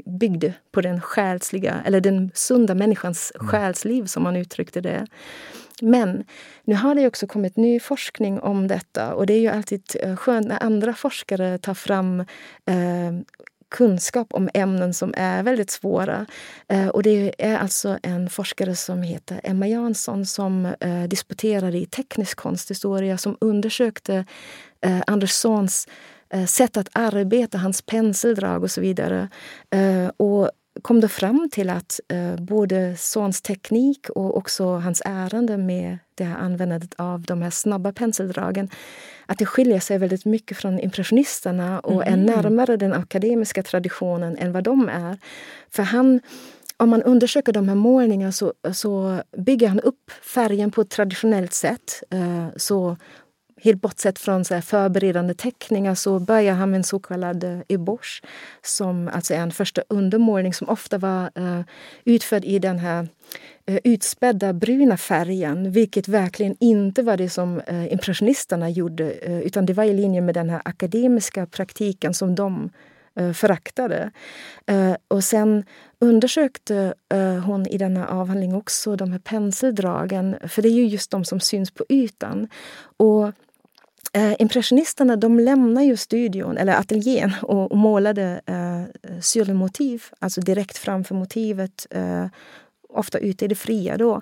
byggde 0.06 0.54
på 0.72 0.82
den 0.82 1.02
själsliga, 1.02 1.82
eller 1.86 2.02
den 2.02 2.32
sunda 2.34 2.76
människans 2.76 3.32
mm. 3.36 3.48
själsliv 3.48 4.06
som 4.06 4.26
han 4.26 4.36
uttryckte 4.36 4.82
det. 4.82 5.08
Men 5.82 6.24
nu 6.64 6.76
har 6.76 6.96
det 6.96 7.08
också 7.08 7.28
kommit 7.28 7.58
ny 7.58 7.80
forskning 7.80 8.40
om 8.40 8.68
detta 8.68 9.14
och 9.14 9.26
det 9.26 9.34
är 9.34 9.40
ju 9.40 9.48
alltid 9.48 9.84
eh, 10.00 10.16
skönt 10.16 10.48
när 10.48 10.64
andra 10.64 10.94
forskare 10.94 11.58
tar 11.58 11.74
fram 11.74 12.20
eh, 12.66 13.12
kunskap 13.72 14.34
om 14.34 14.50
ämnen 14.54 14.94
som 14.94 15.14
är 15.18 15.44
väldigt 15.44 15.70
svåra. 15.70 16.26
Eh, 16.68 16.88
och 16.88 17.04
det 17.04 17.34
är 17.38 17.58
alltså 17.58 17.98
en 18.04 18.30
forskare 18.30 18.76
som 18.76 19.02
heter 19.02 19.42
Emma 19.44 19.68
Jansson 19.68 20.26
som 20.26 20.66
eh, 20.80 21.04
disputerade 21.04 21.78
i 21.78 21.86
teknisk 21.86 22.38
konsthistoria 22.38 23.18
som 23.18 23.38
undersökte 23.42 24.26
eh, 24.82 25.02
Anderssons 25.08 25.88
sätt 26.48 26.78
att 26.78 26.89
arbeta, 26.94 27.58
hans 27.58 27.82
penseldrag 27.82 28.63
och 28.63 28.72
så 28.72 28.82
vidare. 28.82 29.30
Eh, 29.70 30.12
och 30.17 30.52
kom 30.82 31.02
då 31.02 31.08
fram 31.08 31.50
till 31.52 31.70
att 31.70 32.00
eh, 32.08 32.36
både 32.36 32.96
Sons 32.98 33.41
teknik 33.41 34.10
och 34.10 34.38
också 34.38 34.65
hans 34.65 35.02
ärende 35.06 35.58
med 35.58 35.98
det 36.15 36.24
här 36.24 36.38
användandet 36.38 36.94
av 36.98 37.22
de 37.22 37.41
här 37.41 37.50
snabba 37.50 37.91
penseldragen, 37.91 38.70
att 39.26 39.38
det 39.38 39.46
skiljer 39.46 39.80
sig 39.80 39.98
väldigt 39.98 40.26
mycket 40.26 40.58
från 40.58 40.80
impressionisterna 40.80 41.80
och 41.80 42.08
mm. 42.08 42.13
är 42.13 42.36
närmare 42.36 42.78
den 42.78 42.94
akademiska 42.94 43.63
traditionen 43.63 44.38
än 44.38 44.52
vad 44.52 44.63
de 44.63 44.89
är. 44.89 45.17
För 45.70 45.84
han 45.84 46.20
om 46.78 46.89
man 46.89 47.04
undersöker 47.04 47.54
de 47.54 47.67
här 47.67 47.76
målningarna 47.76 48.32
så, 48.32 48.54
så 48.74 49.22
bygger 49.38 49.67
han 49.67 49.80
upp 49.80 50.12
färgen 50.22 50.72
på 50.72 50.82
ett 50.82 50.89
traditionellt 50.89 51.54
sätt. 51.54 52.04
Så 52.56 52.98
helt 53.63 53.82
bortsett 53.82 54.19
från 54.19 54.45
så 54.45 54.62
förberedande 54.62 55.34
teckningar 55.34 55.95
så 55.95 56.19
började 56.19 56.58
han 56.58 56.71
med 56.71 56.78
en 56.78 56.84
så 56.84 57.00
kallad 57.00 57.43
uh, 57.43 57.97
som 58.62 59.08
alltså 59.13 59.34
är 59.34 59.39
en 59.39 59.52
första 59.52 59.84
undermålning 59.88 60.54
som 60.54 60.69
ofta 60.69 60.97
var 60.97 61.32
uh, 61.39 61.62
utförd 62.06 62.45
i 62.45 62.60
den 62.60 62.80
här 62.80 63.08
uh, 63.69 63.78
utspädda 63.84 64.54
bruna 64.54 64.97
färgen 64.97 65.71
vilket 65.71 66.08
verkligen 66.08 66.56
inte 66.60 67.04
var 67.04 67.17
det 67.17 67.30
som 67.30 67.62
uh, 67.71 67.93
impressionisterna 67.93 68.69
gjorde 68.69 69.13
utan 69.43 69.65
det 69.65 69.74
var 69.74 69.84
i 69.84 69.93
linje 69.93 70.21
med 70.21 70.36
den 70.36 70.50
här 70.50 70.62
akademiska 70.65 71.45
praktiken 71.45 72.13
som 72.13 72.36
de 72.36 72.69
föraktade. 73.34 74.12
Och 75.08 75.24
sen 75.24 75.63
undersökte 76.00 76.93
hon 77.45 77.67
i 77.67 77.78
denna 77.78 78.08
avhandling 78.08 78.56
också 78.56 78.95
de 78.95 79.12
här 79.12 79.19
penseldragen, 79.19 80.36
för 80.47 80.62
det 80.62 80.67
är 80.67 80.74
ju 80.74 80.86
just 80.86 81.12
de 81.12 81.26
som 81.26 81.39
syns 81.39 81.71
på 81.71 81.86
ytan. 81.89 82.47
Och 82.97 83.32
Eh, 84.14 84.34
impressionisterna 84.40 85.16
de 85.16 85.40
lämnade 85.40 85.86
ju 85.86 85.98
studion, 85.98 86.58
eller 86.58 86.74
ateljén 86.74 87.34
och, 87.42 87.72
och 87.72 87.78
målade 87.78 88.42
eh, 88.46 89.20
sur 89.22 89.54
motiv, 89.54 90.04
alltså 90.20 90.42
direkt 90.42 90.78
framför 90.78 91.16
motivet. 91.16 91.88
Eh, 91.90 92.26
ofta 92.94 93.18
ute 93.18 93.46
i 93.46 93.48
det 93.48 93.56
fria 93.56 93.98
då. 93.98 94.22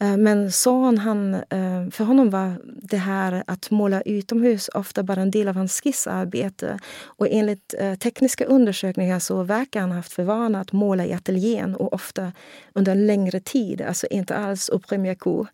Eh, 0.00 0.16
men 0.16 0.52
son, 0.52 0.98
han, 0.98 1.34
eh, 1.34 1.90
för 1.90 2.04
honom 2.04 2.30
var 2.30 2.54
det 2.64 2.96
här 2.96 3.44
att 3.46 3.70
måla 3.70 4.00
utomhus 4.00 4.68
ofta 4.74 5.02
bara 5.02 5.22
en 5.22 5.30
del 5.30 5.48
av 5.48 5.54
hans 5.54 5.80
skissarbete. 5.80 6.78
Och 7.04 7.28
enligt 7.30 7.74
eh, 7.78 7.94
tekniska 7.94 8.44
undersökningar 8.44 9.18
så 9.18 9.42
verkar 9.42 9.80
han 9.80 9.92
haft 9.92 10.12
för 10.12 10.22
vana 10.22 10.60
att 10.60 10.72
måla 10.72 11.06
i 11.06 11.12
ateljén 11.12 11.74
och 11.74 11.92
ofta 11.92 12.32
under 12.72 12.92
en 12.92 13.06
längre 13.06 13.40
tid, 13.40 13.82
alltså 13.82 14.06
inte 14.06 14.36
alls 14.36 14.68
au 14.68 14.78
premier 14.78 15.14
coup. 15.14 15.46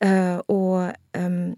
Eh, 0.00 0.36
och 0.36 0.90
ehm, 1.12 1.56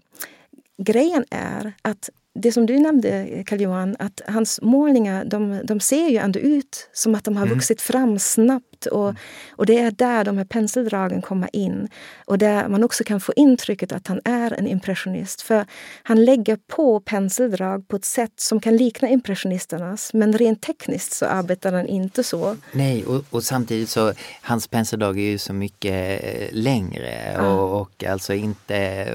grejen 0.77 1.25
är 1.29 1.73
att 1.81 2.09
det 2.39 2.51
som 2.51 2.65
du 2.65 2.79
nämnde, 2.79 3.43
Karl-Johan, 3.45 3.95
att 3.99 4.21
hans 4.27 4.61
målningar 4.61 5.25
de, 5.25 5.61
de 5.63 5.79
ser 5.79 6.07
ju 6.09 6.17
ändå 6.17 6.39
ut 6.39 6.89
som 6.93 7.15
att 7.15 7.23
de 7.23 7.37
har 7.37 7.45
mm. 7.45 7.55
vuxit 7.55 7.81
fram 7.81 8.19
snabbt. 8.19 8.76
Och, 8.85 9.15
och 9.51 9.65
det 9.65 9.79
är 9.79 9.91
där 9.91 10.23
de 10.23 10.37
här 10.37 10.45
penseldragen 10.45 11.21
kommer 11.21 11.55
in. 11.55 11.87
Och 12.25 12.37
där 12.37 12.67
man 12.67 12.83
också 12.83 13.03
kan 13.03 13.19
få 13.19 13.33
intrycket 13.35 13.91
att 13.91 14.07
han 14.07 14.21
är 14.25 14.53
en 14.53 14.67
impressionist. 14.67 15.41
För 15.41 15.65
han 16.03 16.25
lägger 16.25 16.57
på 16.67 16.99
penseldrag 16.99 17.87
på 17.87 17.95
ett 17.95 18.05
sätt 18.05 18.33
som 18.35 18.59
kan 18.59 18.77
likna 18.77 19.09
impressionisternas. 19.09 20.13
Men 20.13 20.33
rent 20.33 20.61
tekniskt 20.61 21.13
så 21.13 21.25
arbetar 21.25 21.73
han 21.73 21.87
inte 21.87 22.23
så. 22.23 22.57
Nej, 22.71 23.05
och, 23.05 23.23
och 23.29 23.43
samtidigt 23.43 23.89
så 23.89 24.13
hans 24.41 24.67
penseldrag 24.67 25.19
är 25.19 25.29
ju 25.29 25.37
så 25.37 25.53
mycket 25.53 26.23
eh, 26.23 26.47
längre 26.51 27.37
och, 27.39 27.81
och 27.81 28.03
alltså 28.03 28.33
inte 28.33 29.07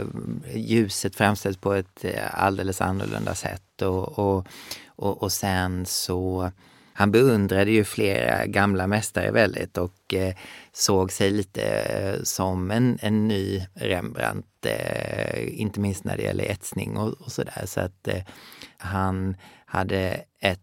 ljuset 0.55 1.16
framställs 1.16 1.57
på 1.57 1.72
ett 1.72 2.05
eh, 2.05 2.44
alldeles 2.44 2.81
annorlunda 2.81 3.12
annorlunda 3.12 3.35
sätt. 3.35 3.83
Och, 3.83 4.18
och, 4.18 4.46
och, 4.87 5.22
och 5.22 5.33
sen 5.33 5.87
så 5.87 6.51
han 6.94 7.11
beundrade 7.11 7.70
ju 7.70 7.85
flera 7.85 8.46
gamla 8.46 8.87
mästare 8.87 9.31
väldigt 9.31 9.78
och 9.78 10.14
eh, 10.14 10.35
såg 10.72 11.12
sig 11.12 11.31
lite 11.31 11.62
eh, 11.62 12.22
som 12.22 12.70
en, 12.70 12.98
en 13.02 13.28
ny 13.28 13.66
Rembrandt, 13.74 14.66
eh, 14.66 15.61
inte 15.61 15.81
minst 15.81 16.05
när 16.05 16.16
det 16.16 16.22
gäller 16.22 16.44
etsning 16.44 16.96
och, 16.96 17.12
och 17.12 17.33
sådär. 17.33 17.62
Så 17.66 17.81
att 17.81 18.09
eh, 18.09 18.22
han 18.78 19.37
hade 19.66 20.24
ett 20.40 20.61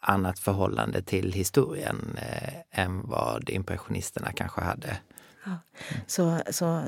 annat 0.00 0.38
förhållande 0.38 1.02
till 1.02 1.32
historien 1.32 2.18
eh, 2.18 2.82
än 2.84 3.08
vad 3.08 3.50
impressionisterna 3.50 4.32
kanske 4.32 4.60
hade. 4.60 4.96
Ja. 5.44 5.58
Så, 6.06 6.38
så 6.50 6.82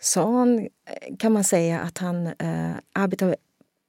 sa 0.00 0.38
han, 0.38 0.58
eh, 0.58 1.16
kan 1.18 1.32
man 1.32 1.44
säga 1.44 1.80
att 1.80 1.98
han 1.98 2.26
eh, 2.26 2.74
arbetade 2.92 3.36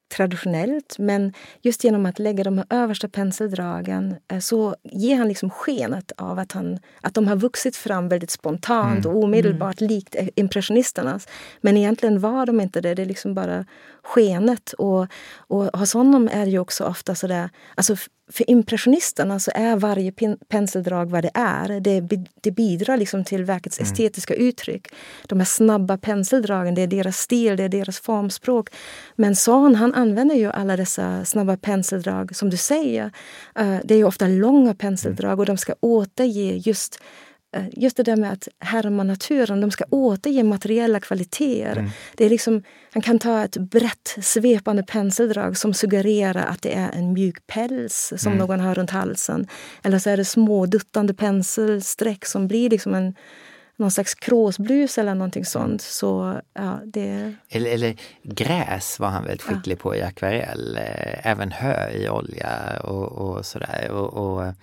traditionellt 0.09 0.95
men 0.99 1.33
just 1.61 1.83
genom 1.83 2.05
att 2.05 2.19
lägga 2.19 2.43
de 2.43 2.63
översta 2.69 3.09
penseldragen 3.09 4.15
eh, 4.31 4.39
så 4.39 4.75
ger 4.83 5.17
han 5.17 5.27
liksom 5.27 5.49
skenet 5.49 6.11
av 6.17 6.39
att, 6.39 6.51
han, 6.51 6.79
att 7.01 7.13
de 7.13 7.27
har 7.27 7.35
vuxit 7.35 7.75
fram 7.75 8.09
väldigt 8.09 8.31
spontant 8.31 9.05
mm. 9.05 9.17
och 9.17 9.23
omedelbart 9.23 9.81
mm. 9.81 9.89
likt 9.93 10.15
impressionisternas. 10.35 11.27
Men 11.61 11.77
egentligen 11.77 12.19
var 12.19 12.45
de 12.45 12.61
inte 12.61 12.81
det, 12.81 12.93
det 12.93 13.01
är 13.01 13.05
liksom 13.05 13.33
bara 13.33 13.65
skenet. 14.03 14.73
Och, 14.73 15.07
och 15.37 15.79
hos 15.79 15.93
honom 15.93 16.29
är 16.31 16.45
det 16.45 16.51
ju 16.51 16.59
också 16.59 16.83
ofta 16.83 17.15
sådär, 17.15 17.49
alltså 17.75 17.95
för 18.29 18.49
impressionisterna 18.49 19.39
så 19.39 19.51
är 19.55 19.75
varje 19.75 20.11
penseldrag 20.47 21.09
vad 21.09 21.23
det 21.23 21.31
är. 21.33 21.79
Det, 21.79 22.01
det 22.41 22.51
bidrar 22.51 22.97
liksom 22.97 23.23
till 23.23 23.43
verkets 23.43 23.79
mm. 23.79 23.91
estetiska 23.91 24.33
uttryck. 24.33 24.87
De 25.27 25.39
här 25.39 25.45
snabba 25.45 25.97
penseldragen, 25.97 26.75
det 26.75 26.81
är 26.81 26.87
deras 26.87 27.17
stil, 27.17 27.57
det 27.57 27.63
är 27.63 27.69
deras 27.69 27.99
formspråk. 27.99 28.69
Men 29.15 29.35
Son 29.35 29.75
han 29.75 29.93
använder 29.93 30.35
ju 30.35 30.51
alla 30.51 30.77
dessa 30.77 31.25
snabba 31.25 31.57
penseldrag, 31.57 32.35
som 32.35 32.49
du 32.49 32.57
säger. 32.57 33.05
Uh, 33.59 33.77
det 33.83 33.93
är 33.93 33.97
ju 33.97 34.03
ofta 34.03 34.27
långa 34.27 34.75
penseldrag 34.75 35.39
och 35.39 35.45
de 35.45 35.57
ska 35.57 35.75
återge 35.79 36.53
just 36.55 36.99
just 37.71 37.97
det 37.97 38.03
där 38.03 38.15
med 38.15 38.31
att 38.31 38.47
härma 38.59 39.03
naturen, 39.03 39.61
de 39.61 39.71
ska 39.71 39.83
återge 39.89 40.43
materiella 40.43 40.99
kvaliteter. 40.99 41.77
Mm. 41.77 41.89
Det 42.15 42.25
är 42.25 42.29
liksom, 42.29 42.63
han 42.93 43.01
kan 43.01 43.19
ta 43.19 43.43
ett 43.43 43.57
brett 43.57 44.17
svepande 44.21 44.83
penseldrag 44.83 45.57
som 45.57 45.73
suggererar 45.73 46.45
att 46.45 46.61
det 46.61 46.73
är 46.73 46.91
en 46.91 47.13
mjuk 47.13 47.47
päls 47.47 48.13
som 48.17 48.33
mm. 48.33 48.37
någon 48.37 48.59
har 48.59 48.75
runt 48.75 48.91
halsen. 48.91 49.47
Eller 49.83 49.99
så 49.99 50.09
är 50.09 50.17
det 50.17 50.25
små 50.25 50.65
duttande 50.65 51.13
penselsträck 51.13 52.25
som 52.25 52.47
blir 52.47 52.69
liksom 52.69 52.95
en 52.95 53.15
någon 53.77 53.91
slags 53.91 54.15
kråsblus 54.15 54.97
eller 54.97 55.15
någonting 55.15 55.45
sånt. 55.45 55.81
Så, 55.81 56.41
ja, 56.53 56.79
det... 56.85 57.33
eller, 57.49 57.69
eller 57.69 57.95
gräs 58.23 58.99
var 58.99 59.07
han 59.07 59.23
väldigt 59.23 59.41
skicklig 59.41 59.75
ja. 59.75 59.81
på 59.81 59.95
i 59.95 60.01
akvarell. 60.01 60.77
Eh, 60.77 61.27
även 61.27 61.51
hö 61.51 61.89
i 61.89 62.09
olja 62.09 62.79
och, 62.83 63.11
och 63.11 63.45
sådär. 63.45 63.91
Och, 63.91 64.13
och 64.13 64.53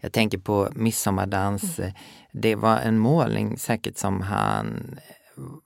jag 0.00 0.12
tänker 0.12 0.38
på 0.38 0.68
Midsommardans. 0.74 1.78
Mm. 1.78 1.92
Det 2.32 2.54
var 2.54 2.78
en 2.78 2.98
målning 2.98 3.58
säkert 3.58 3.98
som 3.98 4.20
han 4.20 4.98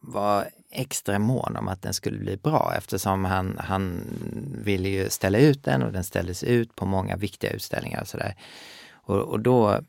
var 0.01 0.49
extra 0.71 1.19
mån 1.19 1.57
om 1.57 1.69
att 1.69 1.83
den 1.83 1.95
skulle 1.95 2.19
bli 2.19 2.37
bra 2.37 2.73
eftersom 2.77 3.25
han, 3.25 3.57
han 3.59 4.01
ville 4.65 4.89
ju 4.89 5.11
ställa 5.11 5.39
ut 5.39 5.65
den 5.65 5.83
och 5.83 5.93
den 5.93 6.05
ställdes 6.05 6.43
ut 6.43 6.77
på 6.77 6.87
många 6.87 7.17
viktiga 7.17 7.51
utställningar 7.51 8.01
och 8.01 8.09
sådär. 8.09 8.35
Och, 8.93 9.21
och 9.21 9.41
då 9.41 9.81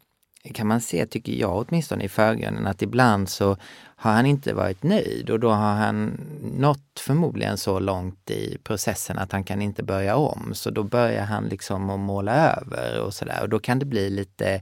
kan 0.53 0.67
man 0.67 0.81
se, 0.81 1.05
tycker 1.05 1.33
jag 1.33 1.65
åtminstone 1.67 2.03
i 2.03 2.09
förgrunden, 2.09 2.67
att 2.67 2.81
ibland 2.81 3.29
så 3.29 3.57
har 3.95 4.11
han 4.11 4.25
inte 4.25 4.53
varit 4.53 4.83
nöjd 4.83 5.29
och 5.29 5.39
då 5.39 5.49
har 5.49 5.73
han 5.73 6.21
nått 6.57 6.99
förmodligen 6.99 7.57
så 7.57 7.79
långt 7.79 8.31
i 8.31 8.57
processen 8.63 9.17
att 9.17 9.31
han 9.31 9.43
kan 9.43 9.61
inte 9.61 9.83
börja 9.83 10.15
om. 10.15 10.51
Så 10.53 10.69
då 10.69 10.83
börjar 10.83 11.25
han 11.25 11.45
liksom 11.45 11.89
att 11.89 11.99
måla 11.99 12.33
över 12.33 13.01
och 13.01 13.13
sådär 13.13 13.41
och 13.41 13.49
då 13.49 13.59
kan 13.59 13.79
det 13.79 13.85
bli 13.85 14.09
lite 14.09 14.61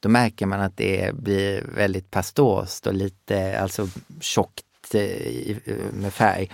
då 0.00 0.08
märker 0.08 0.46
man 0.46 0.60
att 0.60 0.76
det 0.76 1.14
blir 1.14 1.64
väldigt 1.76 2.10
pastost 2.10 2.86
och 2.86 2.94
lite 2.94 3.60
alltså 3.60 3.88
tjockt 4.20 4.94
eh, 4.94 5.56
med 5.92 6.12
färg 6.12 6.50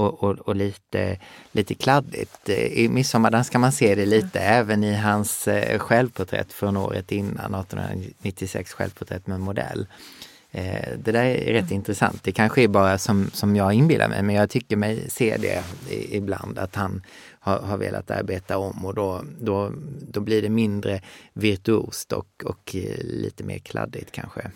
och, 0.00 0.22
och, 0.22 0.38
och, 0.38 0.56
lite, 0.56 1.18
lite 1.52 1.74
kladdigt. 1.74 2.48
I 2.48 2.88
Midsommardans 2.88 3.50
kan 3.50 3.60
man 3.60 3.72
se 3.72 3.94
det 3.94 4.06
lite 4.06 4.40
mm. 4.40 4.60
även 4.60 4.84
i 4.84 4.94
hans 4.94 5.48
eh, 5.48 5.78
självporträtt 5.78 6.52
från 6.52 6.76
året 6.76 7.12
innan, 7.12 7.54
1896 7.54 8.72
självporträtt 8.72 9.26
med 9.26 9.40
modell. 9.40 9.86
Eh, 10.52 10.98
det 10.98 11.12
där 11.12 11.24
är 11.24 11.52
rätt 11.52 11.62
mm. 11.62 11.74
intressant. 11.74 12.24
Det 12.24 12.32
kanske 12.32 12.62
är 12.62 12.68
bara 12.68 12.98
som, 12.98 13.30
som 13.32 13.56
jag 13.56 13.72
inbillar 13.72 14.08
mig, 14.08 14.22
men 14.22 14.34
jag 14.34 14.50
tycker 14.50 14.76
mig 14.76 15.10
se 15.10 15.36
det 15.36 15.64
ibland 16.10 16.58
att 16.58 16.76
han 16.76 17.02
har, 17.40 17.58
har 17.58 17.76
velat 17.76 18.10
arbeta 18.10 18.58
om 18.58 18.86
och 18.86 18.94
då, 18.94 19.22
då, 19.40 19.72
då 20.08 20.20
blir 20.20 20.42
det 20.42 20.48
mindre 20.48 21.00
virtuost 21.32 22.12
och, 22.12 22.44
och 22.44 22.74
eh, 22.76 23.04
lite 23.04 23.44
mer 23.44 23.58
kladdigt 23.58 24.12
kanske. 24.12 24.50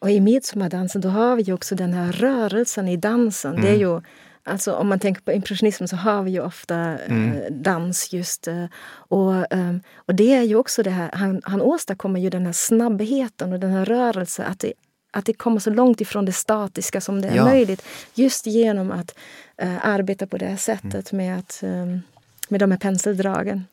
Och 0.00 0.10
i 0.10 0.20
midsommardansen 0.20 1.00
då 1.00 1.08
har 1.08 1.36
vi 1.36 1.52
också 1.52 1.74
den 1.74 1.92
här 1.92 2.12
rörelsen 2.12 2.88
i 2.88 2.96
dansen. 2.96 3.50
Mm. 3.50 3.62
Det 3.62 3.68
är 3.68 3.74
mm. 3.74 3.88
ju 3.88 4.00
Alltså 4.44 4.74
om 4.74 4.88
man 4.88 4.98
tänker 4.98 5.22
på 5.22 5.32
impressionism 5.32 5.86
så 5.86 5.96
har 5.96 6.22
vi 6.22 6.30
ju 6.30 6.40
ofta 6.40 6.76
mm. 6.76 7.32
eh, 7.32 7.50
dans 7.50 8.12
just. 8.12 8.48
Eh, 8.48 8.64
och, 8.92 9.52
eh, 9.52 9.76
och 9.94 10.14
det 10.14 10.34
är 10.34 10.42
ju 10.42 10.56
också 10.56 10.82
det 10.82 10.90
här, 10.90 11.10
han, 11.12 11.40
han 11.44 11.62
åstadkommer 11.62 12.20
ju 12.20 12.30
den 12.30 12.46
här 12.46 12.52
snabbheten 12.52 13.52
och 13.52 13.60
den 13.60 13.70
här 13.70 13.84
rörelsen. 13.84 14.46
Att 14.46 14.58
det, 14.58 14.72
att 15.10 15.24
det 15.24 15.32
kommer 15.32 15.58
så 15.58 15.70
långt 15.70 16.00
ifrån 16.00 16.24
det 16.24 16.32
statiska 16.32 17.00
som 17.00 17.20
det 17.22 17.28
är 17.28 17.36
ja. 17.36 17.44
möjligt. 17.44 17.84
Just 18.14 18.46
genom 18.46 18.90
att 18.90 19.14
eh, 19.56 19.86
arbeta 19.86 20.26
på 20.26 20.38
det 20.38 20.46
här 20.46 20.56
sättet 20.56 21.12
mm. 21.12 21.26
med, 21.26 21.38
att, 21.38 21.62
eh, 21.62 21.86
med 22.48 22.60
de 22.60 22.70
här 22.70 22.78
penseldragen. 22.78 23.64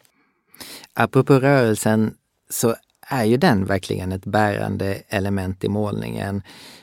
Apropå 0.93 1.33
rörelsen 1.33 2.13
så 2.49 2.75
är 3.01 3.23
ju 3.23 3.37
den 3.37 3.65
verkligen 3.65 4.11
ett 4.11 4.25
bärande 4.25 5.01
element 5.07 5.63
i 5.63 5.69
målningen. 5.69 6.41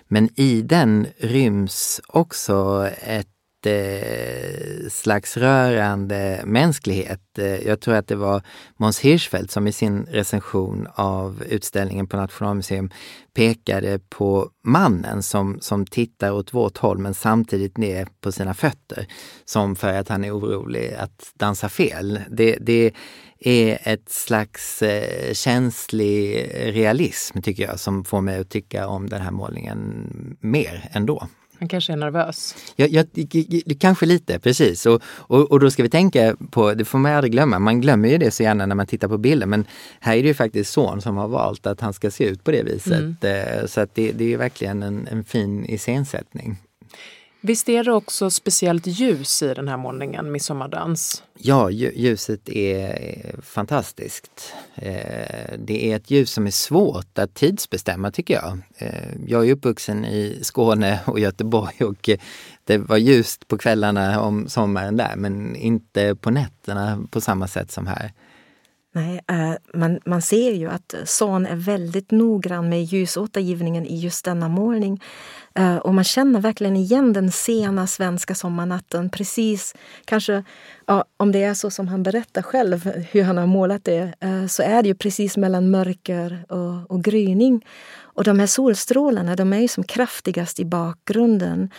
Men 0.08 0.28
i 0.40 0.62
den 0.62 1.06
ryms 1.18 2.00
också 2.08 2.88
ett 3.02 3.28
eh, 3.66 4.88
slags 4.90 5.36
rörande 5.36 6.42
mänsklighet. 6.44 7.38
Eh, 7.38 7.66
jag 7.66 7.80
tror 7.80 7.94
att 7.94 8.08
det 8.08 8.16
var 8.16 8.42
Måns 8.76 9.00
Hirschfeldt 9.00 9.50
som 9.50 9.66
i 9.66 9.72
sin 9.72 10.06
recension 10.10 10.88
av 10.94 11.42
utställningen 11.48 12.06
på 12.06 12.16
Nationalmuseum 12.16 12.90
pekade 13.34 13.98
på 13.98 14.50
mannen 14.64 15.22
som, 15.22 15.58
som 15.60 15.86
tittar 15.86 16.32
åt 16.32 16.54
vårt 16.54 16.78
håll 16.78 16.98
men 16.98 17.14
samtidigt 17.14 17.76
ner 17.76 18.08
på 18.20 18.32
sina 18.32 18.54
fötter. 18.54 19.06
Som 19.44 19.76
för 19.76 19.92
att 19.92 20.08
han 20.08 20.24
är 20.24 20.38
orolig 20.38 20.94
att 20.98 21.32
dansa 21.34 21.68
fel. 21.68 22.20
Det, 22.30 22.56
det 22.60 22.92
är 23.38 23.78
ett 23.82 24.08
slags 24.08 24.82
eh, 24.82 25.32
känslig 25.32 26.50
realism 26.54 27.40
tycker 27.40 27.62
jag 27.62 27.80
som 27.80 28.04
får 28.04 28.20
mig 28.20 28.38
att 28.38 28.50
tycka 28.50 28.88
om 28.88 29.08
den 29.08 29.22
här 29.22 29.30
målningen 29.30 30.36
mer 30.40 30.88
ändå. 30.92 31.28
Han 31.58 31.68
kanske 31.68 31.92
är 31.92 31.96
nervös? 31.96 32.54
Ja, 32.76 32.86
ja, 32.86 33.04
kanske 33.78 34.06
lite, 34.06 34.38
precis. 34.38 34.86
Och, 34.86 35.02
och, 35.06 35.50
och, 35.50 35.60
då 35.60 35.70
ska 35.70 35.82
vi 35.82 35.88
tänka 35.88 36.36
på, 36.50 36.74
det 36.74 36.84
får 36.84 36.98
man 36.98 37.12
aldrig 37.12 37.32
glömma, 37.32 37.58
man 37.58 37.80
glömmer 37.80 38.08
ju 38.08 38.18
det 38.18 38.30
så 38.30 38.42
gärna 38.42 38.66
när 38.66 38.74
man 38.74 38.86
tittar 38.86 39.08
på 39.08 39.18
bilden, 39.18 39.50
men 39.50 39.64
här 40.00 40.16
är 40.16 40.22
det 40.22 40.28
ju 40.28 40.34
faktiskt 40.34 40.72
son 40.72 41.00
som 41.00 41.16
har 41.16 41.28
valt 41.28 41.66
att 41.66 41.80
han 41.80 41.92
ska 41.92 42.10
se 42.10 42.24
ut 42.24 42.44
på 42.44 42.50
det 42.50 42.62
viset. 42.62 42.92
Mm. 42.92 43.16
Eh, 43.20 43.66
så 43.66 43.80
att 43.80 43.94
det, 43.94 44.12
det 44.12 44.32
är 44.32 44.36
verkligen 44.36 44.82
en, 44.82 45.08
en 45.10 45.24
fin 45.24 45.64
iscensättning. 45.64 46.56
Visst 47.46 47.68
är 47.68 47.84
det 47.84 47.92
också 47.92 48.30
speciellt 48.30 48.86
ljus 48.86 49.42
i 49.42 49.54
den 49.54 49.68
här 49.68 49.76
målningen, 49.76 50.32
Midsommardans? 50.32 51.22
Ja, 51.38 51.70
ljuset 51.70 52.48
är 52.48 53.34
fantastiskt. 53.42 54.54
Eh, 54.74 55.54
det 55.58 55.92
är 55.92 55.96
ett 55.96 56.10
ljus 56.10 56.32
som 56.32 56.46
är 56.46 56.50
svårt 56.50 57.18
att 57.18 57.34
tidsbestämma 57.34 58.10
tycker 58.10 58.34
jag. 58.34 58.58
Eh, 58.78 59.08
jag 59.26 59.48
är 59.48 59.52
uppvuxen 59.52 60.04
i 60.04 60.38
Skåne 60.42 61.00
och 61.06 61.18
Göteborg 61.18 61.84
och 61.84 62.10
det 62.64 62.78
var 62.78 62.96
ljust 62.96 63.48
på 63.48 63.58
kvällarna 63.58 64.20
om 64.20 64.48
sommaren 64.48 64.96
där 64.96 65.16
men 65.16 65.56
inte 65.56 66.14
på 66.14 66.30
nätterna 66.30 67.06
på 67.10 67.20
samma 67.20 67.48
sätt 67.48 67.70
som 67.70 67.86
här. 67.86 68.12
Nej, 68.96 69.20
eh, 69.28 69.52
man, 69.74 70.00
man 70.04 70.22
ser 70.22 70.52
ju 70.52 70.70
att 70.70 70.94
Son 71.04 71.46
är 71.46 71.56
väldigt 71.56 72.10
noggrann 72.10 72.68
med 72.68 72.84
ljusåtergivningen 72.84 73.86
i 73.86 73.96
just 73.98 74.24
denna 74.24 74.48
målning. 74.48 75.02
Eh, 75.54 75.76
och 75.76 75.94
man 75.94 76.04
känner 76.04 76.40
verkligen 76.40 76.76
igen 76.76 77.12
den 77.12 77.32
sena 77.32 77.86
svenska 77.86 78.34
sommarnatten. 78.34 79.10
Precis, 79.10 79.74
kanske 80.04 80.44
ja, 80.86 81.04
om 81.16 81.32
det 81.32 81.42
är 81.42 81.54
så 81.54 81.70
som 81.70 81.88
han 81.88 82.02
berättar 82.02 82.42
själv, 82.42 82.90
hur 83.10 83.22
han 83.22 83.36
har 83.36 83.46
målat 83.46 83.84
det, 83.84 84.14
eh, 84.20 84.46
så 84.46 84.62
är 84.62 84.82
det 84.82 84.88
ju 84.88 84.94
precis 84.94 85.36
mellan 85.36 85.70
mörker 85.70 86.44
och, 86.48 86.90
och 86.90 87.04
gryning. 87.04 87.64
Och 87.98 88.24
de 88.24 88.38
här 88.38 88.46
solstrålarna 88.46 89.36
de 89.36 89.52
är 89.52 89.60
ju 89.60 89.68
som 89.68 89.84
kraftigast 89.84 90.60
i 90.60 90.64
bakgrunden. 90.64 91.70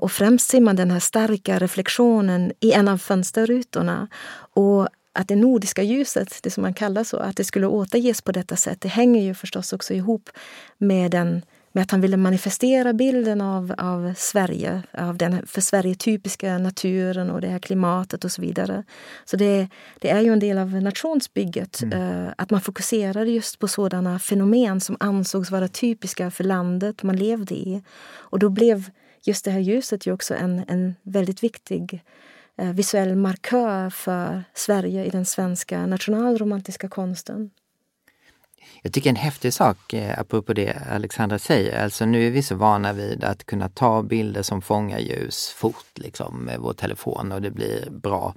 Och 0.00 0.12
främst 0.12 0.50
ser 0.50 0.60
man 0.60 0.76
den 0.76 0.90
här 0.90 1.00
starka 1.00 1.58
reflektionen 1.58 2.52
i 2.60 2.72
en 2.72 2.88
av 2.88 2.98
fönsterrutorna. 2.98 4.08
Och 4.54 4.88
att 5.18 5.28
det 5.28 5.36
nordiska 5.36 5.82
ljuset, 5.82 6.38
det 6.42 6.50
som 6.50 6.62
man 6.62 6.74
kallar 6.74 7.04
så, 7.04 7.16
att 7.16 7.36
det 7.36 7.44
skulle 7.44 7.66
återges 7.66 8.22
på 8.22 8.32
detta 8.32 8.56
sätt, 8.56 8.80
det 8.80 8.88
hänger 8.88 9.22
ju 9.22 9.34
förstås 9.34 9.72
också 9.72 9.94
ihop 9.94 10.30
med, 10.78 11.10
den, 11.10 11.42
med 11.72 11.82
att 11.82 11.90
han 11.90 12.00
ville 12.00 12.16
manifestera 12.16 12.92
bilden 12.92 13.40
av, 13.40 13.74
av 13.78 14.14
Sverige, 14.16 14.82
av 14.92 15.16
den 15.16 15.46
för 15.46 15.60
Sverige 15.60 15.94
typiska 15.94 16.58
naturen 16.58 17.30
och 17.30 17.40
det 17.40 17.48
här 17.48 17.58
klimatet 17.58 18.24
och 18.24 18.32
så 18.32 18.42
vidare. 18.42 18.84
Så 19.24 19.36
det, 19.36 19.68
det 19.98 20.10
är 20.10 20.20
ju 20.20 20.32
en 20.32 20.40
del 20.40 20.58
av 20.58 20.82
nationsbygget, 20.82 21.82
mm. 21.82 22.00
uh, 22.00 22.32
att 22.36 22.50
man 22.50 22.60
fokuserar 22.60 23.24
just 23.24 23.58
på 23.58 23.68
sådana 23.68 24.18
fenomen 24.18 24.80
som 24.80 24.96
ansågs 25.00 25.50
vara 25.50 25.68
typiska 25.68 26.30
för 26.30 26.44
landet 26.44 27.02
man 27.02 27.16
levde 27.16 27.54
i. 27.54 27.82
Och 28.08 28.38
då 28.38 28.48
blev 28.48 28.90
just 29.22 29.44
det 29.44 29.50
här 29.50 29.60
ljuset 29.60 30.06
ju 30.06 30.12
också 30.12 30.34
en, 30.34 30.64
en 30.68 30.94
väldigt 31.02 31.42
viktig 31.42 32.02
Eh, 32.02 32.27
Eh, 32.58 32.72
visuell 32.72 33.16
markör 33.16 33.90
för 33.90 34.44
Sverige 34.54 35.04
i 35.04 35.10
den 35.10 35.26
svenska 35.26 35.86
nationalromantiska 35.86 36.88
konsten. 36.88 37.50
Jag 38.82 38.92
tycker 38.92 39.10
en 39.10 39.16
häftig 39.16 39.54
sak, 39.54 39.92
eh, 39.92 40.18
apropå 40.18 40.52
det 40.52 40.76
Alexandra 40.90 41.38
säger, 41.38 41.82
alltså 41.82 42.06
nu 42.06 42.26
är 42.26 42.30
vi 42.30 42.42
så 42.42 42.54
vana 42.54 42.92
vid 42.92 43.24
att 43.24 43.44
kunna 43.44 43.68
ta 43.68 44.02
bilder 44.02 44.42
som 44.42 44.62
fångar 44.62 44.98
ljus 44.98 45.48
fort 45.48 45.86
liksom 45.94 46.44
med 46.44 46.58
vår 46.58 46.72
telefon 46.72 47.32
och 47.32 47.42
det 47.42 47.50
blir 47.50 47.90
bra. 47.90 48.34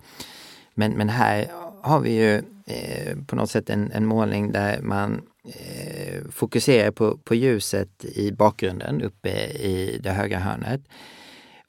Men, 0.74 0.92
men 0.92 1.10
här 1.10 1.48
har 1.82 2.00
vi 2.00 2.12
ju 2.12 2.36
eh, 2.66 3.18
på 3.28 3.36
något 3.36 3.50
sätt 3.50 3.70
en, 3.70 3.92
en 3.92 4.06
målning 4.06 4.52
där 4.52 4.82
man 4.82 5.22
eh, 5.46 6.22
fokuserar 6.32 6.92
på, 6.92 7.18
på 7.18 7.36
ljuset 7.36 8.06
i 8.06 8.32
bakgrunden 8.32 9.02
uppe 9.02 9.30
i 9.48 10.00
det 10.04 10.12
högra 10.12 10.40
hörnet. 10.40 10.82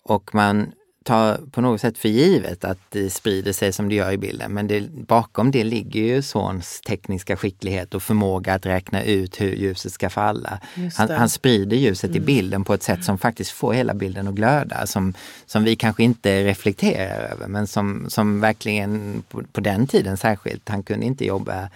Och 0.03 0.35
man 0.35 0.73
tar 1.05 1.41
på 1.51 1.61
något 1.61 1.81
sätt 1.81 1.99
för 1.99 2.09
givet 2.09 2.65
att 2.65 2.79
det 2.89 3.11
sprider 3.11 3.53
sig 3.53 3.73
som 3.73 3.89
det 3.89 3.95
gör 3.95 4.13
i 4.13 4.19
bilden. 4.19 4.53
Men 4.53 4.67
det, 4.67 4.91
bakom 4.91 5.51
det 5.51 5.65
ligger 5.65 6.01
ju 6.01 6.23
Sons 6.23 6.81
tekniska 6.81 7.37
skicklighet 7.37 7.95
och 7.95 8.03
förmåga 8.03 8.55
att 8.55 8.67
räkna 8.67 9.03
ut 9.03 9.41
hur 9.41 9.55
ljuset 9.55 9.93
ska 9.93 10.11
falla. 10.11 10.59
Han, 10.97 11.11
han, 11.11 11.29
sprider 11.29 11.77
ljuset 11.77 12.11
mm. 12.11 12.23
i 12.23 12.27
bilden 12.27 12.65
på 12.65 12.75
ett 12.75 12.83
sätt 12.83 13.05
som 13.05 13.19
faktiskt 13.19 13.51
får 13.51 13.73
hela 13.73 13.95
bilden 13.95 14.29
att 14.29 14.35
glöda. 14.35 14.87
Som, 14.87 15.15
som 15.47 15.65
vi 15.65 15.77
kanske 15.77 16.03
inte 16.03 16.45
reflekterar 16.45 17.31
över 17.33 17.49
men 17.49 17.67
som, 17.67 18.07
som 18.09 18.41
verkligen 18.41 19.23
på, 19.29 19.43
på 19.53 19.61
den 19.61 19.87
tiden 19.87 20.17
särskilt, 20.17 20.69
han 20.69 20.83
kunde 20.83 21.07
inte 21.07 21.25
jobba 21.25 21.69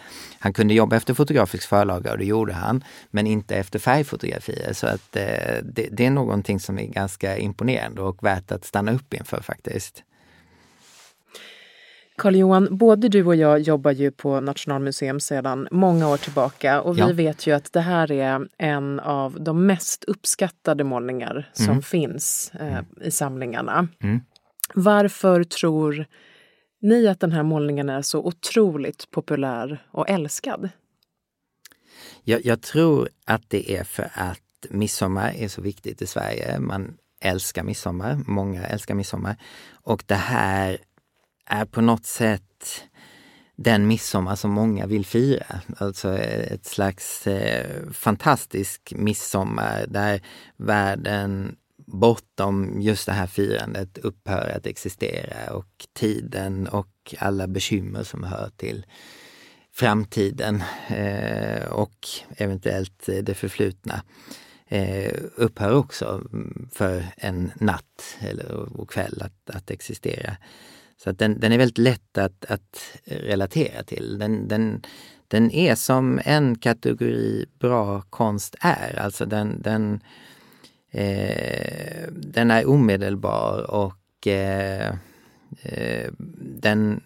han 0.46 0.52
kunde 0.52 0.74
jobba 0.74 0.96
efter 0.96 1.14
fotografisk 1.14 1.68
förlaga 1.68 2.12
och 2.12 2.18
det 2.18 2.24
gjorde 2.24 2.52
han, 2.52 2.84
men 3.10 3.26
inte 3.26 3.56
efter 3.56 3.78
färgfotografier. 3.78 4.72
Så 4.72 4.86
att 4.86 5.16
eh, 5.16 5.24
det, 5.62 5.88
det, 5.92 6.06
är 6.06 6.10
någonting 6.10 6.60
som 6.60 6.78
är 6.78 6.86
ganska 6.86 7.38
imponerande 7.38 8.02
och 8.02 8.24
värt 8.24 8.52
att 8.52 8.64
stanna 8.64 8.92
upp 8.92 9.14
inför 9.14 9.40
faktiskt. 9.40 10.02
Karl-Johan, 12.16 12.68
både 12.70 13.08
du 13.08 13.24
och 13.24 13.36
jag 13.36 13.60
jobbar 13.60 13.90
ju 13.90 14.10
på 14.10 14.40
Nationalmuseum 14.40 15.20
sedan 15.20 15.68
många 15.70 16.08
år 16.08 16.16
tillbaka 16.16 16.80
och 16.80 16.96
vi 16.96 17.00
ja. 17.00 17.12
vet 17.12 17.46
ju 17.46 17.52
att 17.52 17.72
det 17.72 17.80
här 17.80 18.12
är 18.12 18.48
en 18.58 19.00
av 19.00 19.36
de 19.40 19.66
mest 19.66 20.04
uppskattade 20.04 20.84
målningar 20.84 21.50
som 21.52 21.64
mm. 21.64 21.82
finns 21.82 22.52
eh, 22.60 22.72
mm. 22.72 22.84
i 23.00 23.10
samlingarna. 23.10 23.88
Mm. 24.02 24.20
Varför 24.74 25.44
tror 25.44 26.06
ni 26.86 27.08
att 27.08 27.20
den 27.20 27.32
här 27.32 27.42
målningen 27.42 27.88
är 27.88 28.02
så 28.02 28.18
otroligt 28.18 29.10
populär 29.10 29.86
och 29.90 30.10
älskad? 30.10 30.68
Jag, 32.24 32.44
jag 32.44 32.60
tror 32.60 33.08
att 33.24 33.42
det 33.48 33.76
är 33.76 33.84
för 33.84 34.10
att 34.14 34.40
midsommar 34.70 35.32
är 35.36 35.48
så 35.48 35.62
viktigt 35.62 36.02
i 36.02 36.06
Sverige. 36.06 36.58
Man 36.60 36.96
älskar 37.20 37.62
midsommar, 37.62 38.18
många 38.26 38.66
älskar 38.66 38.94
midsommar. 38.94 39.36
Och 39.72 40.04
det 40.06 40.14
här 40.14 40.78
är 41.46 41.64
på 41.64 41.80
något 41.80 42.04
sätt 42.04 42.82
den 43.56 43.86
midsommar 43.86 44.36
som 44.36 44.50
många 44.50 44.86
vill 44.86 45.06
fira. 45.06 45.60
Alltså 45.76 46.18
ett 46.18 46.66
slags 46.66 47.26
eh, 47.26 47.90
fantastisk 47.92 48.92
midsommar 48.96 49.84
där 49.88 50.20
världen 50.56 51.56
bortom 51.86 52.80
just 52.80 53.06
det 53.06 53.12
här 53.12 53.26
firandet 53.26 53.98
upphör 53.98 54.52
att 54.56 54.66
existera 54.66 55.54
och 55.54 55.86
tiden 55.92 56.68
och 56.68 57.14
alla 57.18 57.46
bekymmer 57.46 58.02
som 58.02 58.24
hör 58.24 58.50
till 58.56 58.86
framtiden 59.72 60.62
eh, 60.88 61.66
och 61.68 62.08
eventuellt 62.36 63.08
det 63.22 63.34
förflutna 63.34 64.02
eh, 64.68 65.14
upphör 65.36 65.74
också 65.74 66.22
för 66.72 67.06
en 67.16 67.52
natt 67.54 68.16
eller 68.20 68.80
och 68.80 68.90
kväll 68.90 69.22
att, 69.22 69.56
att 69.56 69.70
existera. 69.70 70.36
Så 70.96 71.10
att 71.10 71.18
den, 71.18 71.40
den 71.40 71.52
är 71.52 71.58
väldigt 71.58 71.78
lätt 71.78 72.18
att, 72.18 72.44
att 72.44 72.98
relatera 73.04 73.82
till. 73.82 74.18
Den, 74.18 74.48
den, 74.48 74.82
den 75.28 75.50
är 75.50 75.74
som 75.74 76.20
en 76.24 76.58
kategori 76.58 77.46
bra 77.58 78.00
konst 78.00 78.56
är. 78.60 78.98
Alltså 78.98 79.26
den, 79.26 79.62
den, 79.62 80.00
eh, 80.90 82.06
den 82.12 82.50
är 82.50 82.68
omedelbar 82.68 83.70
och 83.70 84.26
eh, 84.26 84.88
eh, 85.62 86.10
den, 86.40 87.00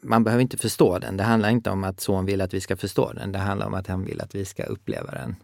man 0.00 0.24
behöver 0.24 0.42
inte 0.42 0.56
förstå 0.56 0.98
den. 0.98 1.16
Det 1.16 1.24
handlar 1.24 1.50
inte 1.50 1.70
om 1.70 1.84
att 1.84 2.00
son 2.00 2.26
vill 2.26 2.40
att 2.40 2.54
vi 2.54 2.60
ska 2.60 2.76
förstå 2.76 3.12
den. 3.12 3.32
Det 3.32 3.38
handlar 3.38 3.66
om 3.66 3.74
att 3.74 3.86
han 3.86 4.04
vill 4.04 4.20
att 4.20 4.34
vi 4.34 4.44
ska 4.44 4.62
uppleva 4.62 5.10
den. 5.10 5.36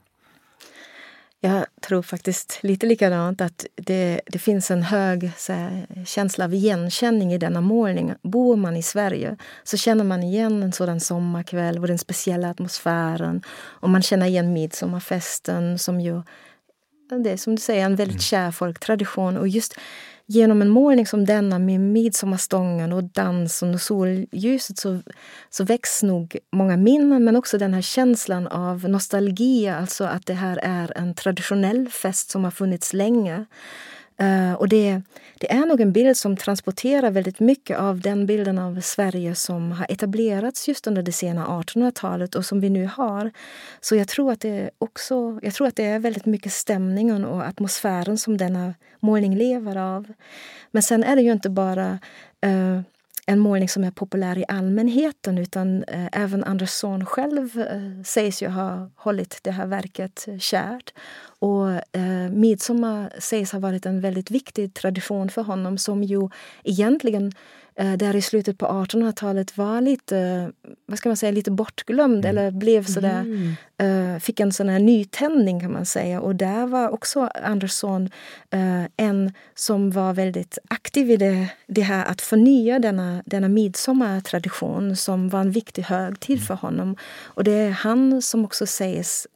Jag 1.45 1.67
tror 1.81 2.03
faktiskt 2.03 2.59
lite 2.63 2.87
likadant 2.87 3.41
att 3.41 3.67
det, 3.75 4.21
det 4.27 4.39
finns 4.39 4.71
en 4.71 4.83
hög 4.83 5.31
här, 5.49 6.05
känsla 6.07 6.45
av 6.45 6.55
igenkänning 6.55 7.33
i 7.33 7.39
denna 7.39 7.61
målning. 7.61 8.15
Bor 8.23 8.57
man 8.57 8.77
i 8.77 8.83
Sverige 8.83 9.37
så 9.65 9.77
känner 9.77 10.05
man 10.05 10.23
igen 10.23 10.63
en 10.63 10.73
sådan 10.73 11.01
sommarkväll 11.01 11.79
och 11.79 11.87
den 11.87 11.99
speciella 11.99 12.51
atmosfären. 12.51 13.43
Och 13.53 13.91
man 13.91 14.03
känner 14.03 14.27
igen 14.27 14.53
midsommarfesten 14.53 15.79
som 15.79 16.01
ju 16.01 16.23
det 17.19 17.31
är 17.31 17.37
som 17.37 17.55
du 17.55 17.63
säger 17.63 17.85
en 17.85 17.97
väldigt 17.97 18.15
mm. 18.15 18.21
kär 18.21 18.51
folktradition. 18.51 19.37
Och 19.37 19.49
just 19.49 19.79
genom 20.27 20.63
en 20.63 20.69
målning 20.69 21.07
som 21.07 21.25
denna 21.25 21.59
med 21.59 21.81
midsommarstången 21.81 22.93
och 22.93 23.05
dansen 23.05 23.75
och 23.75 23.81
solljuset 23.81 24.79
så, 24.79 25.01
så 25.51 25.65
väcks 25.65 26.03
nog 26.03 26.37
många 26.53 26.77
minnen 26.77 27.25
men 27.25 27.37
också 27.37 27.59
den 27.59 27.75
här 27.75 27.83
känslan 27.83 28.47
av 28.47 28.89
nostalgi, 28.89 29.69
alltså 29.69 30.05
att 30.05 30.27
det 30.27 30.35
här 30.35 30.61
är 30.63 30.99
en 30.99 31.15
traditionell 31.15 31.89
fest 31.89 32.31
som 32.31 32.45
har 32.45 32.51
funnits 32.51 32.93
länge. 32.93 33.45
Uh, 34.23 34.53
och 34.53 34.69
det, 34.69 35.03
det, 35.39 35.53
är 35.53 35.67
nog 35.67 35.81
en 35.81 35.93
bild 35.93 36.17
som 36.17 36.37
transporterar 36.37 37.11
väldigt 37.11 37.41
mycket 37.41 37.79
av 37.79 38.01
den 38.01 38.27
bilden 38.27 38.59
av 38.59 38.81
Sverige 38.81 39.35
som 39.35 39.73
har 39.73 39.87
etablerats 39.89 40.69
just 40.69 40.87
under 40.87 41.03
det 41.03 41.13
sena 41.13 41.47
1800-talet 41.47 42.35
och 42.35 42.45
som 42.45 42.61
vi 42.61 42.71
nu 42.71 42.91
har. 42.97 43.31
Så 43.81 43.97
jag 43.97 44.09
tror 44.09 44.33
att 44.33 44.41
det 44.41 44.71
också, 44.79 45.39
jag 45.43 45.55
tror 45.55 45.67
att 45.67 45.77
det 45.77 45.85
är 45.85 45.99
väldigt 45.99 46.27
mycket 46.27 46.53
stämningen 46.53 47.25
och 47.25 47.43
atmosfären 47.43 48.19
som 48.19 48.37
denna 48.37 48.75
målning 49.01 49.37
lever 49.37 49.77
av. 49.77 50.13
Men 50.71 50.83
sen 50.83 51.05
är 51.05 51.17
det 51.17 51.23
ju 51.23 51.33
inte 51.33 51.51
bara 51.51 51.99
uh, 52.47 52.81
en 53.27 53.39
målning 53.39 53.69
som 53.69 53.85
är 53.85 53.91
populär 53.91 54.39
i 54.39 54.45
allmänheten 54.49 55.39
utan 55.39 55.85
eh, 55.85 56.09
även 56.13 56.45
Andersson 56.45 57.07
själv 57.07 57.61
eh, 57.61 58.03
sägs 58.05 58.43
ju 58.43 58.49
ha 58.49 58.91
hållit 58.97 59.39
det 59.43 59.51
här 59.51 59.67
verket 59.67 60.29
kärt. 60.39 60.95
Och 61.39 61.71
eh, 61.71 62.31
midsommar 62.31 63.13
sägs 63.19 63.53
ha 63.53 63.59
varit 63.59 63.87
en 63.87 64.01
väldigt 64.01 64.31
viktig 64.31 64.75
tradition 64.75 65.29
för 65.29 65.43
honom 65.43 65.79
som 65.79 66.03
ju 66.03 66.29
egentligen 66.65 67.27
eh, 67.27 67.33
där 67.75 68.17
i 68.17 68.23
slutet 68.23 68.59
på 68.59 68.67
1800-talet 68.67 69.57
var 69.57 69.81
lite, 69.81 70.51
vad 70.87 70.99
ska 70.99 71.09
man 71.09 71.17
säga, 71.17 71.33
lite 71.33 71.51
bortglömd 71.51 72.25
mm. 72.25 72.31
eller 72.31 72.51
blev 72.51 72.85
sådär, 72.85 73.21
mm. 73.21 74.15
uh, 74.15 74.19
fick 74.19 74.41
en 74.41 74.53
sån 74.53 74.69
här 74.69 74.79
nytändning 74.79 75.61
kan 75.61 75.73
man 75.73 75.87
säga. 75.87 76.21
Och 76.21 76.37
där 76.37 76.67
var 76.67 76.89
också 76.89 77.21
Andersson 77.21 78.11
en 78.97 79.33
som 79.55 79.91
var 79.91 80.13
väldigt 80.13 80.59
aktiv 80.71 81.11
i 81.11 81.17
det, 81.17 81.49
det 81.67 81.83
här 81.83 82.05
att 82.05 82.21
förnya 82.21 82.79
denna, 82.79 83.23
denna 83.27 83.49
midsommartradition 83.49 84.97
som 84.97 85.29
var 85.29 85.41
en 85.41 85.51
viktig 85.51 85.83
högtid 85.83 86.37
mm. 86.37 86.47
för 86.47 86.55
honom. 86.55 86.97
Och 87.25 87.45
det 87.45 87.53
är 87.53 87.71
han 87.71 88.23
som 88.23 88.45
också 88.45 88.67
sägs 88.67 89.27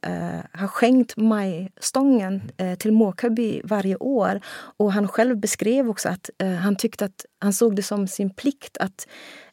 ha 0.53 0.67
skänkt 0.67 1.17
majstången 1.17 2.51
till 2.79 2.91
Mårkaby 2.91 3.61
varje 3.63 3.95
år. 3.95 4.39
Och 4.77 4.93
han 4.93 5.07
själv 5.07 5.37
beskrev 5.37 5.89
också 5.89 6.09
att 6.09 6.29
han 6.61 6.75
tyckte 6.75 7.05
att 7.05 7.25
han 7.39 7.53
såg 7.53 7.75
det 7.75 7.83
som 7.83 8.07
sin 8.07 8.26
plikt 8.29 8.77
att 8.77 9.07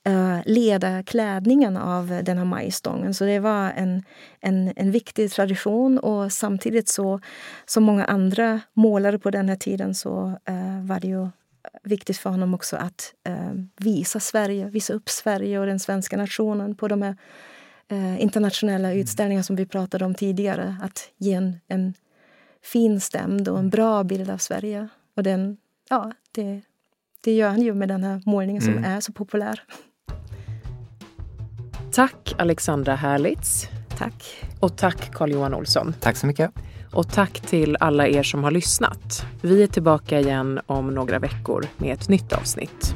uh, 0.09 0.41
leda 0.47 1.03
klädningen 1.03 1.77
av 1.77 2.21
den 2.23 2.39
här 2.39 2.45
majstången. 2.45 3.15
Så 3.15 3.25
det 3.25 3.39
var 3.39 3.71
en, 3.71 4.03
en, 4.41 4.73
en 4.77 4.91
viktig 4.91 5.31
tradition 5.31 5.99
och 5.99 6.33
samtidigt 6.33 6.89
så, 6.89 7.21
som 7.67 7.85
många 7.85 8.05
andra 8.05 8.61
målare 8.73 9.19
på 9.19 9.31
den 9.31 9.49
här 9.49 9.57
tiden 9.57 9.95
så 9.95 10.39
uh, 10.51 10.87
var 10.87 11.01
det 11.01 11.09
ju 11.09 11.29
viktigt 11.83 12.19
för 12.19 12.31
honom 12.31 12.55
också 12.55 12.77
att 12.77 13.15
uh, 13.29 13.65
visa 13.77 14.21
Sverige, 14.21 14.69
visa 14.69 14.93
upp 14.93 15.09
Sverige 15.09 15.59
och 15.59 15.67
den 15.67 15.81
svenska 15.81 16.17
nationen 16.17 16.75
på 16.75 16.89
de 16.89 17.03
här 17.03 17.17
internationella 18.19 18.89
mm. 18.89 19.01
utställningar 19.01 19.43
som 19.43 19.57
vi 19.57 19.67
pratade 19.67 20.05
om 20.05 20.15
tidigare. 20.15 20.77
Att 20.83 21.11
ge 21.17 21.33
en, 21.33 21.61
en 21.69 21.95
finstämd 22.63 23.49
och 23.49 23.59
en 23.59 23.71
bra 23.71 24.05
bild 24.05 24.31
av 24.31 24.39
Sverige. 24.39 24.89
Och 25.17 25.23
den, 25.23 25.57
ja, 25.91 26.13
det 26.33 26.63
det 27.25 27.33
gör 27.33 27.49
han 27.49 27.63
ju 27.63 27.75
med 27.75 27.89
den 27.89 28.05
här 28.05 28.23
målningen 28.27 28.63
som 28.63 28.73
mm. 28.73 28.85
är 28.85 29.01
så 29.01 29.13
populär. 29.13 29.63
Tack 31.93 32.35
Alexandra 32.39 32.95
Herlitz. 32.95 33.69
Tack. 33.99 34.45
Och 34.61 34.77
tack 34.77 35.11
Carl-Johan 35.13 35.55
Olsson. 35.55 35.95
Tack 36.01 36.17
så 36.17 36.27
mycket. 36.27 36.51
Och 36.93 37.13
tack 37.13 37.41
till 37.41 37.77
alla 37.81 38.09
er 38.09 38.23
som 38.23 38.45
har 38.45 38.51
lyssnat. 38.51 39.27
Vi 39.43 39.63
är 39.63 39.67
tillbaka 39.67 40.21
igen 40.21 40.61
om 40.67 40.95
några 40.95 41.19
veckor 41.19 41.67
med 41.77 41.95
ett 41.95 42.09
nytt 42.09 42.33
avsnitt. 42.33 42.95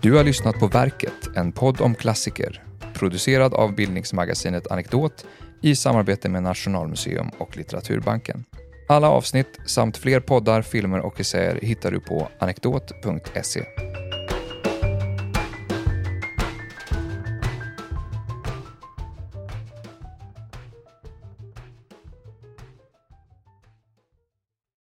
Du 0.00 0.16
har 0.16 0.24
lyssnat 0.24 0.58
på 0.58 0.66
Verket, 0.66 1.36
en 1.36 1.52
podd 1.52 1.80
om 1.80 1.94
klassiker. 1.94 2.62
Producerad 2.94 3.54
av 3.54 3.74
bildningsmagasinet 3.74 4.66
Anekdot 4.66 5.26
i 5.60 5.76
samarbete 5.76 6.28
med 6.28 6.42
Nationalmuseum 6.42 7.30
och 7.38 7.56
Litteraturbanken. 7.56 8.44
Alla 8.92 9.08
avsnitt 9.08 9.60
samt 9.66 9.96
fler 9.96 10.20
poddar, 10.20 10.62
filmer 10.62 11.00
och 11.00 11.20
essäer 11.20 11.58
hittar 11.62 11.90
du 11.90 12.00
på 12.00 12.28
anekdot.se. 12.38 13.64